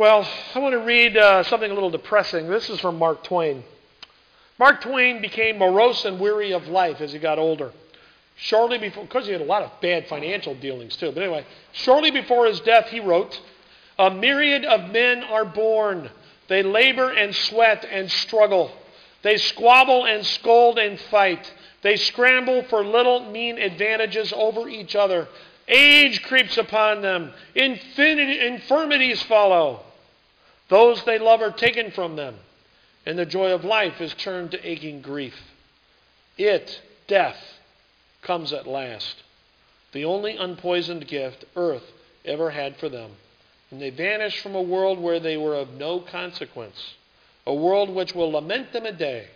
Well, 0.00 0.26
I 0.54 0.60
want 0.60 0.72
to 0.72 0.78
read 0.78 1.18
uh, 1.18 1.42
something 1.42 1.70
a 1.70 1.74
little 1.74 1.90
depressing. 1.90 2.48
This 2.48 2.70
is 2.70 2.80
from 2.80 2.98
Mark 2.98 3.22
Twain. 3.22 3.62
Mark 4.58 4.80
Twain 4.80 5.20
became 5.20 5.58
morose 5.58 6.06
and 6.06 6.18
weary 6.18 6.54
of 6.54 6.68
life 6.68 7.02
as 7.02 7.12
he 7.12 7.18
got 7.18 7.38
older. 7.38 7.70
Shortly 8.34 8.78
before, 8.78 9.04
because 9.04 9.26
he 9.26 9.32
had 9.32 9.42
a 9.42 9.44
lot 9.44 9.62
of 9.62 9.78
bad 9.82 10.08
financial 10.08 10.54
dealings 10.54 10.96
too, 10.96 11.12
but 11.12 11.22
anyway, 11.22 11.44
shortly 11.72 12.10
before 12.10 12.46
his 12.46 12.60
death, 12.60 12.86
he 12.88 12.98
wrote, 12.98 13.38
A 13.98 14.10
myriad 14.10 14.64
of 14.64 14.90
men 14.90 15.22
are 15.22 15.44
born. 15.44 16.08
They 16.48 16.62
labor 16.62 17.10
and 17.10 17.34
sweat 17.34 17.84
and 17.84 18.10
struggle. 18.10 18.72
They 19.20 19.36
squabble 19.36 20.06
and 20.06 20.24
scold 20.24 20.78
and 20.78 20.98
fight. 20.98 21.52
They 21.82 21.96
scramble 21.96 22.62
for 22.70 22.82
little 22.82 23.30
mean 23.30 23.58
advantages 23.58 24.32
over 24.34 24.66
each 24.66 24.96
other. 24.96 25.28
Age 25.68 26.22
creeps 26.22 26.56
upon 26.56 27.02
them. 27.02 27.34
Infinity, 27.54 28.40
infirmities 28.46 29.22
follow. 29.24 29.84
Those 30.70 31.04
they 31.04 31.18
love 31.18 31.42
are 31.42 31.52
taken 31.52 31.90
from 31.90 32.16
them 32.16 32.36
and 33.06 33.18
the 33.18 33.26
joy 33.26 33.52
of 33.52 33.64
life 33.64 34.00
is 34.00 34.14
turned 34.14 34.52
to 34.52 34.68
aching 34.68 35.00
grief. 35.00 35.38
It, 36.36 36.80
death, 37.06 37.58
comes 38.22 38.52
at 38.52 38.66
last, 38.66 39.22
the 39.92 40.04
only 40.04 40.36
unpoisoned 40.36 41.06
gift 41.08 41.44
earth 41.56 41.92
ever 42.24 42.50
had 42.50 42.76
for 42.76 42.88
them. 42.88 43.10
And 43.70 43.80
they 43.80 43.90
vanish 43.90 44.40
from 44.40 44.54
a 44.54 44.62
world 44.62 44.98
where 44.98 45.20
they 45.20 45.36
were 45.36 45.54
of 45.54 45.74
no 45.74 46.00
consequence, 46.00 46.94
a 47.46 47.54
world 47.54 47.90
which 47.90 48.14
will 48.14 48.30
lament 48.30 48.72
them 48.72 48.86
a 48.86 48.92
day 48.92 49.28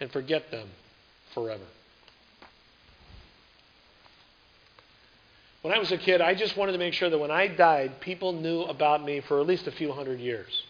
and 0.00 0.10
forget 0.10 0.50
them 0.50 0.68
forever. 1.32 1.64
When 5.66 5.74
I 5.74 5.80
was 5.80 5.90
a 5.90 5.98
kid, 5.98 6.20
I 6.20 6.32
just 6.34 6.56
wanted 6.56 6.72
to 6.72 6.78
make 6.78 6.94
sure 6.94 7.10
that 7.10 7.18
when 7.18 7.32
I 7.32 7.48
died, 7.48 7.98
people 7.98 8.32
knew 8.32 8.60
about 8.60 9.04
me 9.04 9.18
for 9.18 9.40
at 9.40 9.48
least 9.48 9.66
a 9.66 9.72
few 9.72 9.90
hundred 9.90 10.20
years. 10.20 10.62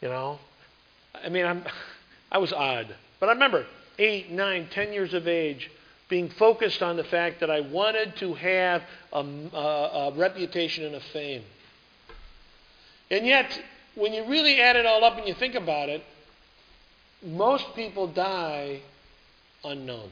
You 0.00 0.08
know? 0.08 0.38
I 1.22 1.28
mean, 1.28 1.44
I'm, 1.44 1.62
I 2.32 2.38
was 2.38 2.54
odd. 2.54 2.96
But 3.18 3.28
I 3.28 3.32
remember 3.32 3.66
eight, 3.98 4.30
nine, 4.30 4.66
ten 4.70 4.94
years 4.94 5.12
of 5.12 5.28
age 5.28 5.70
being 6.08 6.30
focused 6.30 6.82
on 6.82 6.96
the 6.96 7.04
fact 7.04 7.40
that 7.40 7.50
I 7.50 7.60
wanted 7.60 8.16
to 8.16 8.32
have 8.32 8.82
a, 9.12 9.18
a, 9.18 9.58
a 9.58 10.12
reputation 10.16 10.86
and 10.86 10.94
a 10.94 11.00
fame. 11.12 11.42
And 13.10 13.26
yet, 13.26 13.60
when 13.94 14.14
you 14.14 14.24
really 14.26 14.58
add 14.58 14.76
it 14.76 14.86
all 14.86 15.04
up 15.04 15.18
and 15.18 15.28
you 15.28 15.34
think 15.34 15.54
about 15.54 15.90
it, 15.90 16.02
most 17.22 17.74
people 17.74 18.06
die 18.06 18.80
unknown. 19.62 20.08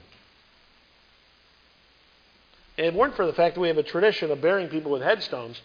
And 2.79 2.87
it 2.87 2.95
weren't 2.95 3.17
for 3.17 3.27
the 3.27 3.33
fact 3.33 3.57
that 3.57 3.61
we 3.61 3.69
have 3.69 3.77
a 3.77 3.83
tradition 3.83 4.31
of 4.31 4.41
burying 4.41 4.69
people 4.69 4.93
with 4.93 5.03
headstones, 5.03 5.61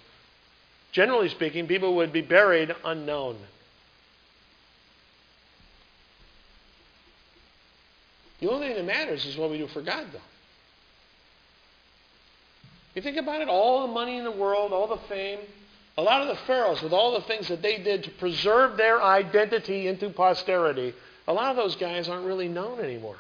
generally 0.91 1.30
speaking, 1.30 1.67
people 1.67 1.95
would 1.97 2.12
be 2.12 2.21
buried 2.21 2.76
unknown. 2.84 3.38
The 8.39 8.49
only 8.49 8.67
thing 8.67 8.78
that 8.78 8.86
matters 8.86 9.26
is 9.26 9.38
what 9.38 9.52
we 9.52 9.60
do 9.60 9.67
for 9.67 9.82
God, 9.82 10.08
though. 10.12 10.19
You 12.95 13.02
think 13.04 13.17
about 13.17 13.41
it, 13.41 13.47
all 13.47 13.88
the 13.88 13.93
money 13.93 14.17
in 14.17 14.23
the 14.23 14.32
world, 14.32 14.73
all 14.73 14.88
the 14.88 14.97
fame, 15.08 15.39
a 15.97 16.02
lot 16.02 16.21
of 16.21 16.28
the 16.28 16.36
pharaohs, 16.47 16.82
with 16.82 16.93
all 16.93 17.13
the 17.13 17.21
things 17.21 17.47
that 17.47 17.62
they 17.62 17.78
did 17.78 18.04
to 18.06 18.10
preserve 18.10 18.76
their 18.76 19.02
identity 19.02 19.88
into 19.88 20.10
posterity, 20.10 20.93
a 21.28 21.34
lot 21.34 21.52
of 21.52 21.58
those 21.58 21.76
guys 21.76 22.10
aren't 22.10 22.26
really 22.26 22.47
known 22.47 22.80
anymore. 22.80 23.17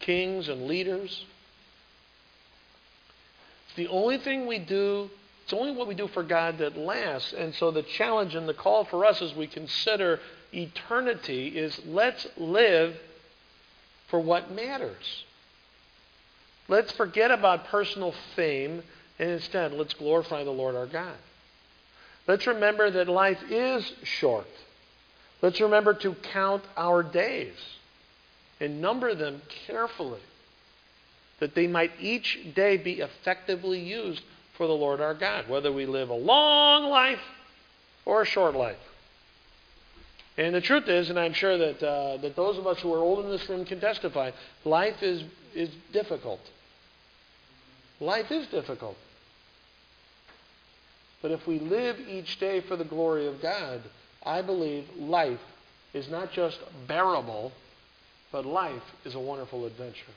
Kings 0.00 0.48
and 0.48 0.66
leaders. 0.66 1.24
The 3.76 3.88
only 3.88 4.18
thing 4.18 4.46
we 4.46 4.58
do 4.58 5.10
It's 5.44 5.52
only 5.52 5.72
what 5.72 5.88
we 5.88 5.94
do 5.94 6.06
for 6.06 6.22
God 6.22 6.58
that 6.58 6.76
lasts. 6.76 7.32
And 7.32 7.54
so 7.54 7.70
the 7.72 7.82
challenge 7.82 8.36
and 8.36 8.48
the 8.48 8.54
call 8.54 8.84
for 8.84 9.04
us 9.04 9.20
as 9.20 9.34
we 9.34 9.48
consider 9.48 10.20
eternity 10.52 11.48
is 11.48 11.80
let's 11.86 12.26
live 12.36 12.96
for 14.08 14.20
what 14.20 14.52
matters. 14.52 15.24
Let's 16.68 16.92
forget 16.92 17.32
about 17.32 17.66
personal 17.66 18.14
fame 18.36 18.82
and 19.18 19.30
instead 19.30 19.72
let's 19.72 19.94
glorify 19.94 20.44
the 20.44 20.52
Lord 20.52 20.76
our 20.76 20.86
God. 20.86 21.16
Let's 22.28 22.46
remember 22.46 22.90
that 22.92 23.08
life 23.08 23.42
is 23.50 23.92
short. 24.04 24.46
Let's 25.42 25.60
remember 25.60 25.94
to 25.94 26.14
count 26.14 26.62
our 26.76 27.02
days 27.02 27.56
and 28.60 28.80
number 28.80 29.14
them 29.16 29.42
carefully, 29.66 30.20
that 31.40 31.54
they 31.54 31.66
might 31.66 31.92
each 31.98 32.38
day 32.54 32.76
be 32.76 33.00
effectively 33.00 33.80
used 33.80 34.22
for 34.56 34.66
the 34.66 34.72
Lord 34.72 35.00
our 35.00 35.14
God, 35.14 35.48
whether 35.48 35.72
we 35.72 35.86
live 35.86 36.10
a 36.10 36.14
long 36.14 36.84
life 36.90 37.20
or 38.04 38.22
a 38.22 38.26
short 38.26 38.54
life. 38.54 38.76
And 40.36 40.54
the 40.54 40.60
truth 40.60 40.88
is, 40.88 41.10
and 41.10 41.18
I'm 41.18 41.32
sure 41.32 41.58
that, 41.58 41.82
uh, 41.82 42.16
that 42.18 42.36
those 42.36 42.56
of 42.56 42.66
us 42.66 42.78
who 42.80 42.94
are 42.94 42.98
old 42.98 43.24
in 43.24 43.30
this 43.30 43.48
room 43.48 43.64
can 43.64 43.80
testify, 43.80 44.30
life 44.64 45.02
is, 45.02 45.24
is 45.54 45.70
difficult. 45.92 46.40
Life 48.00 48.30
is 48.30 48.46
difficult. 48.46 48.96
But 51.20 51.30
if 51.30 51.46
we 51.46 51.58
live 51.58 51.98
each 52.08 52.38
day 52.38 52.60
for 52.60 52.76
the 52.76 52.84
glory 52.84 53.26
of 53.26 53.42
God, 53.42 53.82
I 54.24 54.40
believe 54.42 54.86
life 54.98 55.40
is 55.92 56.08
not 56.08 56.32
just 56.32 56.58
bearable, 56.86 57.52
but 58.32 58.46
life 58.46 58.82
is 59.04 59.14
a 59.14 59.20
wonderful 59.20 59.66
adventure. 59.66 60.12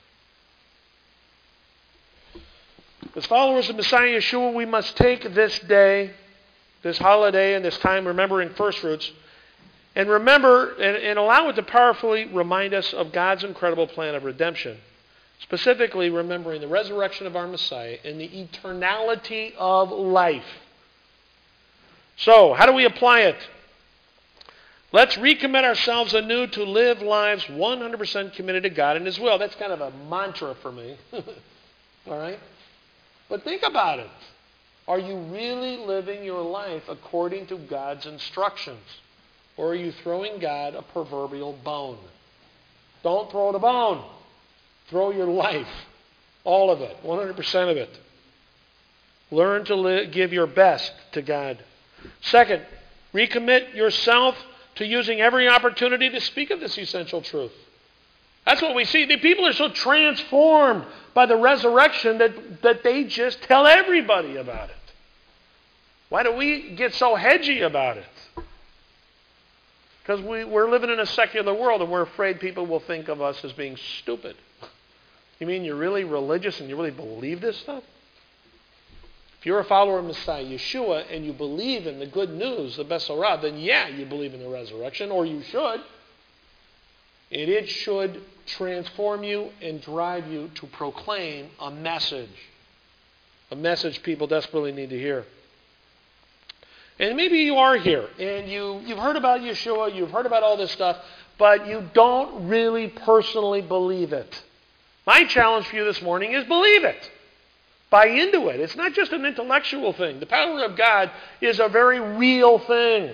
As 3.16 3.26
followers 3.28 3.70
of 3.70 3.76
Messiah 3.76 4.18
Yeshua, 4.18 4.54
we 4.54 4.66
must 4.66 4.98
take 4.98 5.36
this 5.36 5.60
day, 5.60 6.12
this 6.82 6.98
holiday, 6.98 7.54
and 7.54 7.64
this 7.64 7.78
time 7.78 8.08
remembering 8.08 8.50
first 8.56 8.80
fruits, 8.80 9.12
and 9.96 10.10
remember 10.10 10.74
and, 10.74 10.98
and 10.98 11.20
allow 11.20 11.48
it 11.50 11.56
to 11.56 11.64
powerfully 11.64 12.26
remind 12.26 12.74
us 12.74 12.92
of 12.92 13.12
God's 13.12 13.44
incredible 13.44 13.86
plan 13.86 14.16
of 14.16 14.24
redemption. 14.24 14.78
Specifically, 15.42 16.10
remembering 16.10 16.62
the 16.62 16.68
resurrection 16.68 17.28
of 17.28 17.36
our 17.36 17.48
Messiah 17.48 17.98
and 18.04 18.20
the 18.20 18.30
eternality 18.30 19.54
of 19.58 19.92
life. 19.92 20.46
So, 22.16 22.54
how 22.54 22.66
do 22.66 22.74
we 22.74 22.86
apply 22.86 23.22
it? 23.22 23.36
Let's 24.92 25.18
recommit 25.18 25.64
ourselves 25.64 26.14
anew 26.14 26.48
to 26.48 26.64
live 26.64 27.02
lives 27.02 27.44
100% 27.46 28.34
committed 28.34 28.64
to 28.64 28.70
God 28.70 28.96
and 28.96 29.06
His 29.06 29.20
will. 29.20 29.38
That's 29.38 29.56
kind 29.56 29.72
of 29.72 29.82
a 29.82 29.92
mantra 30.10 30.56
for 30.56 30.72
me. 30.72 30.98
All 32.08 32.18
right? 32.18 32.40
But 33.34 33.44
think 33.44 33.64
about 33.64 33.98
it. 33.98 34.12
Are 34.88 35.00
you 35.00 35.18
really 35.18 35.78
living 35.78 36.24
your 36.24 36.44
life 36.44 36.84
according 36.88 37.48
to 37.48 37.58
God's 37.58 38.06
instructions? 38.06 38.86
Or 39.58 39.70
are 39.70 39.76
you 39.76 39.92
throwing 39.92 40.38
God 40.38 40.76
a 40.76 40.84
proverbial 40.84 41.58
bone? 41.64 41.98
Don't 43.02 43.32
throw 43.32 43.52
the 43.52 43.58
bone. 43.58 44.04
Throw 44.88 45.10
your 45.10 45.26
life. 45.26 45.68
All 46.44 46.70
of 46.70 46.82
it. 46.82 46.96
100% 47.04 47.72
of 47.72 47.76
it. 47.76 47.90
Learn 49.32 49.66
to 49.66 49.76
live, 49.78 50.12
give 50.12 50.32
your 50.32 50.46
best 50.46 50.94
to 51.14 51.24
God. 51.24 51.58
Second, 52.22 52.62
recommit 53.16 53.74
yourself 53.74 54.36
to 54.76 54.86
using 54.86 55.22
every 55.22 55.50
opportunity 55.50 56.08
to 56.12 56.22
speak 56.22 56.52
of 56.52 56.60
this 56.60 56.78
essential 56.78 57.24
truth. 57.24 57.52
That's 58.46 58.62
what 58.62 58.76
we 58.76 58.86
see. 58.86 59.06
The 59.06 59.18
people 59.18 59.46
are 59.46 59.54
so 59.54 59.70
transformed 59.70 60.86
by 61.14 61.26
the 61.26 61.38
resurrection 61.38 62.18
that, 62.18 62.62
that 62.62 62.84
they 62.84 63.06
just 63.06 63.42
tell 63.44 63.66
everybody 63.66 64.36
about 64.36 64.70
it. 64.70 64.76
Why 66.10 66.24
do 66.24 66.34
we 66.34 66.72
get 66.76 66.94
so 66.94 67.16
hedgy 67.16 67.62
about 67.62 67.98
it? 67.98 68.06
Because 70.02 70.22
we, 70.22 70.44
we're 70.44 70.70
living 70.70 70.90
in 70.90 71.00
a 71.00 71.06
secular 71.06 71.54
world 71.54 71.82
and 71.82 71.90
we're 71.90 72.02
afraid 72.02 72.40
people 72.40 72.66
will 72.66 72.82
think 72.82 73.08
of 73.08 73.22
us 73.22 73.44
as 73.44 73.54
being 73.54 73.78
stupid. 74.00 74.36
You 75.40 75.48
mean 75.48 75.66
you're 75.66 75.76
really 75.76 76.06
religious 76.06 76.62
and 76.62 76.70
you 76.70 76.78
really 76.78 76.92
believe 76.92 77.42
this 77.42 77.58
stuff? 77.58 77.84
If 79.40 79.48
you're 79.48 79.60
a 79.60 79.66
follower 79.66 80.00
of 80.00 80.06
Messiah 80.06 80.46
Yeshua 80.46 81.06
and 81.12 81.26
you 81.26 81.34
believe 81.34 81.86
in 81.86 82.00
the 82.00 82.06
good 82.06 82.30
news, 82.30 82.78
the 82.78 82.86
Besorah, 82.86 83.42
then 83.42 83.58
yeah, 83.58 83.90
you 83.90 84.06
believe 84.06 84.34
in 84.34 84.40
the 84.40 84.48
resurrection, 84.48 85.12
or 85.12 85.26
you 85.26 85.42
should. 85.42 85.82
And 87.30 87.50
it 87.50 87.68
should 87.68 88.24
transform 88.46 89.24
you 89.24 89.50
and 89.62 89.82
drive 89.82 90.28
you 90.28 90.50
to 90.56 90.68
proclaim 90.68 91.48
a 91.60 91.72
message. 91.72 92.30
A 93.52 93.56
message 93.56 94.02
people 94.04 94.28
desperately 94.28 94.72
need 94.72 94.90
to 94.90 95.00
hear. 95.00 95.26
And 97.00 97.18
maybe 97.18 97.40
you 97.40 97.56
are 97.58 97.76
here 97.78 98.08
and 98.20 98.50
you, 98.50 98.80
you've 98.86 99.00
heard 99.00 99.16
about 99.16 99.42
Yeshua, 99.42 99.94
you've 99.94 100.12
heard 100.12 100.26
about 100.26 100.44
all 100.44 100.58
this 100.58 100.72
stuff, 100.72 100.98
but 101.38 101.68
you 101.68 101.90
don't 101.94 102.48
really 102.48 102.88
personally 102.88 103.62
believe 103.62 104.14
it. 104.14 104.44
My 105.06 105.26
challenge 105.26 105.68
for 105.68 105.76
you 105.76 105.86
this 105.86 106.02
morning 106.02 106.34
is 106.34 106.46
believe 106.46 106.84
it. 106.84 107.12
Buy 107.90 108.08
into 108.08 108.48
it. 108.48 108.60
It's 108.60 108.76
not 108.76 108.94
just 108.94 109.12
an 109.12 109.26
intellectual 109.26 109.94
thing. 109.94 110.20
The 110.20 110.26
power 110.26 110.64
of 110.64 110.76
God 110.76 111.12
is 111.42 111.60
a 111.60 111.68
very 111.68 112.00
real 112.00 112.58
thing. 112.60 113.14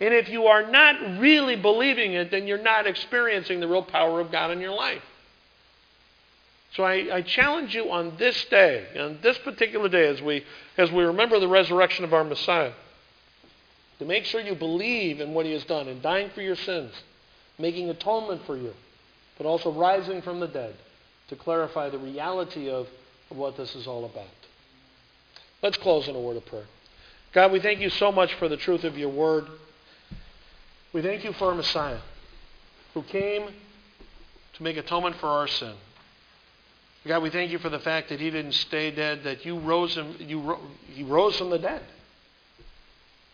And 0.00 0.14
if 0.14 0.28
you 0.28 0.46
are 0.46 0.70
not 0.70 1.18
really 1.18 1.56
believing 1.56 2.12
it, 2.12 2.30
then 2.30 2.46
you're 2.46 2.62
not 2.62 2.86
experiencing 2.86 3.60
the 3.60 3.68
real 3.68 3.82
power 3.82 4.20
of 4.20 4.30
God 4.30 4.50
in 4.50 4.60
your 4.60 4.74
life. 4.74 5.02
So 6.74 6.84
I, 6.84 7.16
I, 7.16 7.22
challenge 7.22 7.74
you 7.74 7.90
on 7.90 8.12
this 8.18 8.44
day, 8.44 8.86
on 8.98 9.18
this 9.22 9.38
particular 9.38 9.88
day, 9.88 10.06
as 10.06 10.20
we, 10.20 10.44
as 10.76 10.92
we 10.92 11.02
remember 11.02 11.40
the 11.40 11.48
resurrection 11.48 12.04
of 12.04 12.12
our 12.12 12.24
Messiah, 12.24 12.72
to 13.98 14.04
make 14.04 14.26
sure 14.26 14.40
you 14.40 14.54
believe 14.54 15.20
in 15.20 15.32
what 15.32 15.46
he 15.46 15.52
has 15.52 15.64
done 15.64 15.88
in 15.88 16.00
dying 16.02 16.30
for 16.34 16.42
your 16.42 16.56
sins, 16.56 16.92
making 17.58 17.88
atonement 17.88 18.42
for 18.44 18.56
you, 18.56 18.74
but 19.38 19.46
also 19.46 19.72
rising 19.72 20.20
from 20.20 20.40
the 20.40 20.46
dead 20.46 20.74
to 21.28 21.36
clarify 21.36 21.88
the 21.88 21.98
reality 21.98 22.70
of 22.70 22.86
of 23.30 23.36
what 23.36 23.56
this 23.56 23.74
is 23.74 23.86
all 23.86 24.04
about. 24.04 24.26
Let's 25.62 25.76
close 25.76 26.08
in 26.08 26.16
a 26.16 26.20
word 26.20 26.36
of 26.36 26.46
prayer. 26.46 26.66
God, 27.32 27.52
we 27.52 27.60
thank 27.60 27.80
you 27.80 27.90
so 27.90 28.10
much 28.10 28.34
for 28.34 28.48
the 28.48 28.56
truth 28.56 28.84
of 28.84 28.96
your 28.96 29.10
word. 29.10 29.46
We 30.92 31.02
thank 31.02 31.24
you 31.24 31.32
for 31.34 31.50
our 31.50 31.54
Messiah 31.54 31.98
who 32.94 33.02
came 33.02 33.48
to 34.54 34.62
make 34.62 34.76
atonement 34.76 35.16
for 35.16 35.26
our 35.26 35.46
sin. 35.46 35.74
God, 37.06 37.22
we 37.22 37.30
thank 37.30 37.50
you 37.50 37.58
for 37.58 37.68
the 37.68 37.78
fact 37.78 38.08
that 38.08 38.20
he 38.20 38.30
didn't 38.30 38.52
stay 38.52 38.90
dead, 38.90 39.24
that 39.24 39.44
you 39.44 39.58
rose 39.58 39.94
him, 39.94 40.16
you, 40.18 40.56
he 40.92 41.02
rose 41.02 41.36
from 41.36 41.50
the 41.50 41.58
dead. 41.58 41.82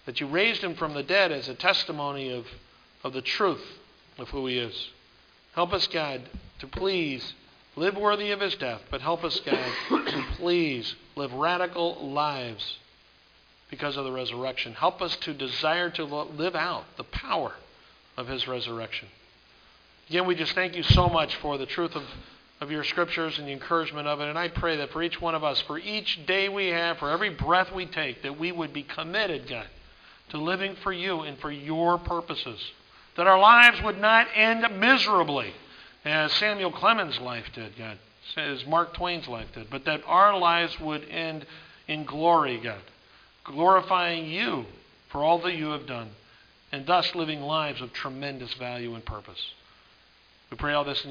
That 0.07 0.21
you 0.21 0.27
raised 0.27 0.63
him 0.63 0.75
from 0.75 0.95
the 0.95 1.03
dead 1.03 1.33
as 1.33 1.49
a 1.49 1.55
testimony 1.55 2.31
of, 2.31 2.47
of 3.03 3.13
the 3.13 3.23
truth 3.23 3.65
of 4.19 4.29
who 4.29 4.47
he 4.47 4.59
is. 4.59 4.91
Help 5.55 5.73
us, 5.73 5.87
God, 5.87 6.23
to 6.59 6.67
please 6.67 7.35
live 7.77 7.97
worthy 7.97 8.31
of 8.33 8.41
his 8.41 8.55
death, 8.57 8.83
but 8.91 9.01
help 9.01 9.25
us, 9.25 9.41
God, 9.41 9.73
to 9.89 10.25
please 10.37 10.95
live 11.17 11.33
radical 11.33 12.11
lives 12.11 12.79
because 13.75 13.97
of 13.97 14.05
the 14.05 14.13
resurrection. 14.13 14.73
Help 14.75 15.03
us 15.03 15.17
to 15.17 15.35
desire 15.35 15.91
to 15.91 16.05
live 16.05 16.55
out 16.55 16.85
the 16.97 17.03
power 17.03 17.53
of 18.17 18.29
his 18.29 18.47
resurrection. 18.47 19.09
Again, 20.09 20.27
we 20.27 20.37
just 20.37 20.55
thank 20.55 20.77
you 20.77 20.85
so 20.85 21.09
much 21.09 21.35
for 21.37 21.59
the 21.59 21.67
truth 21.67 21.97
of, 21.97 22.05
of 22.61 22.71
your 22.71 22.85
scriptures 22.85 23.37
and 23.37 23.49
the 23.49 23.53
encouragement 23.53 24.07
of 24.07 24.21
it. 24.21 24.29
And 24.29 24.39
I 24.39 24.47
pray 24.47 24.77
that 24.77 24.93
for 24.93 25.03
each 25.03 25.21
one 25.21 25.35
of 25.35 25.43
us, 25.43 25.61
for 25.63 25.77
each 25.77 26.25
day 26.25 26.49
we 26.49 26.69
have, 26.69 26.99
for 26.99 27.11
every 27.11 27.31
breath 27.31 27.73
we 27.75 27.85
take, 27.85 28.23
that 28.23 28.39
we 28.39 28.53
would 28.53 28.73
be 28.73 28.85
committed, 28.85 29.49
God, 29.49 29.67
to 30.29 30.39
living 30.39 30.77
for 30.77 30.93
you 30.93 31.23
and 31.23 31.37
for 31.39 31.51
your 31.51 31.99
purposes. 31.99 32.61
That 33.17 33.27
our 33.27 33.41
lives 33.41 33.83
would 33.83 33.99
not 33.99 34.29
end 34.37 34.65
miserably 34.79 35.53
as 36.05 36.33
Samuel 36.33 36.71
Clemens' 36.71 37.19
life 37.19 37.47
did, 37.53 37.77
God, 37.77 37.99
as 38.37 38.65
Mark 38.67 38.95
Twain's 38.95 39.27
life 39.27 39.49
did, 39.53 39.69
but 39.69 39.85
that 39.87 40.03
our 40.07 40.39
lives 40.39 40.79
would 40.79 41.09
end 41.09 41.45
in 41.89 42.05
glory, 42.05 42.59
God, 42.63 42.81
glorifying 43.45 44.27
you 44.27 44.65
for 45.11 45.23
all 45.23 45.39
that 45.43 45.55
you 45.55 45.69
have 45.69 45.87
done, 45.87 46.11
and 46.73 46.87
thus 46.87 47.15
living 47.15 47.41
lives 47.41 47.81
of 47.81 47.93
tremendous 47.93 48.53
value 48.55 48.95
and 48.95 49.05
purpose. 49.05 49.41
We 50.51 50.57
pray 50.57 50.73
all 50.73 50.85
this 50.85 51.05
in 51.05 51.11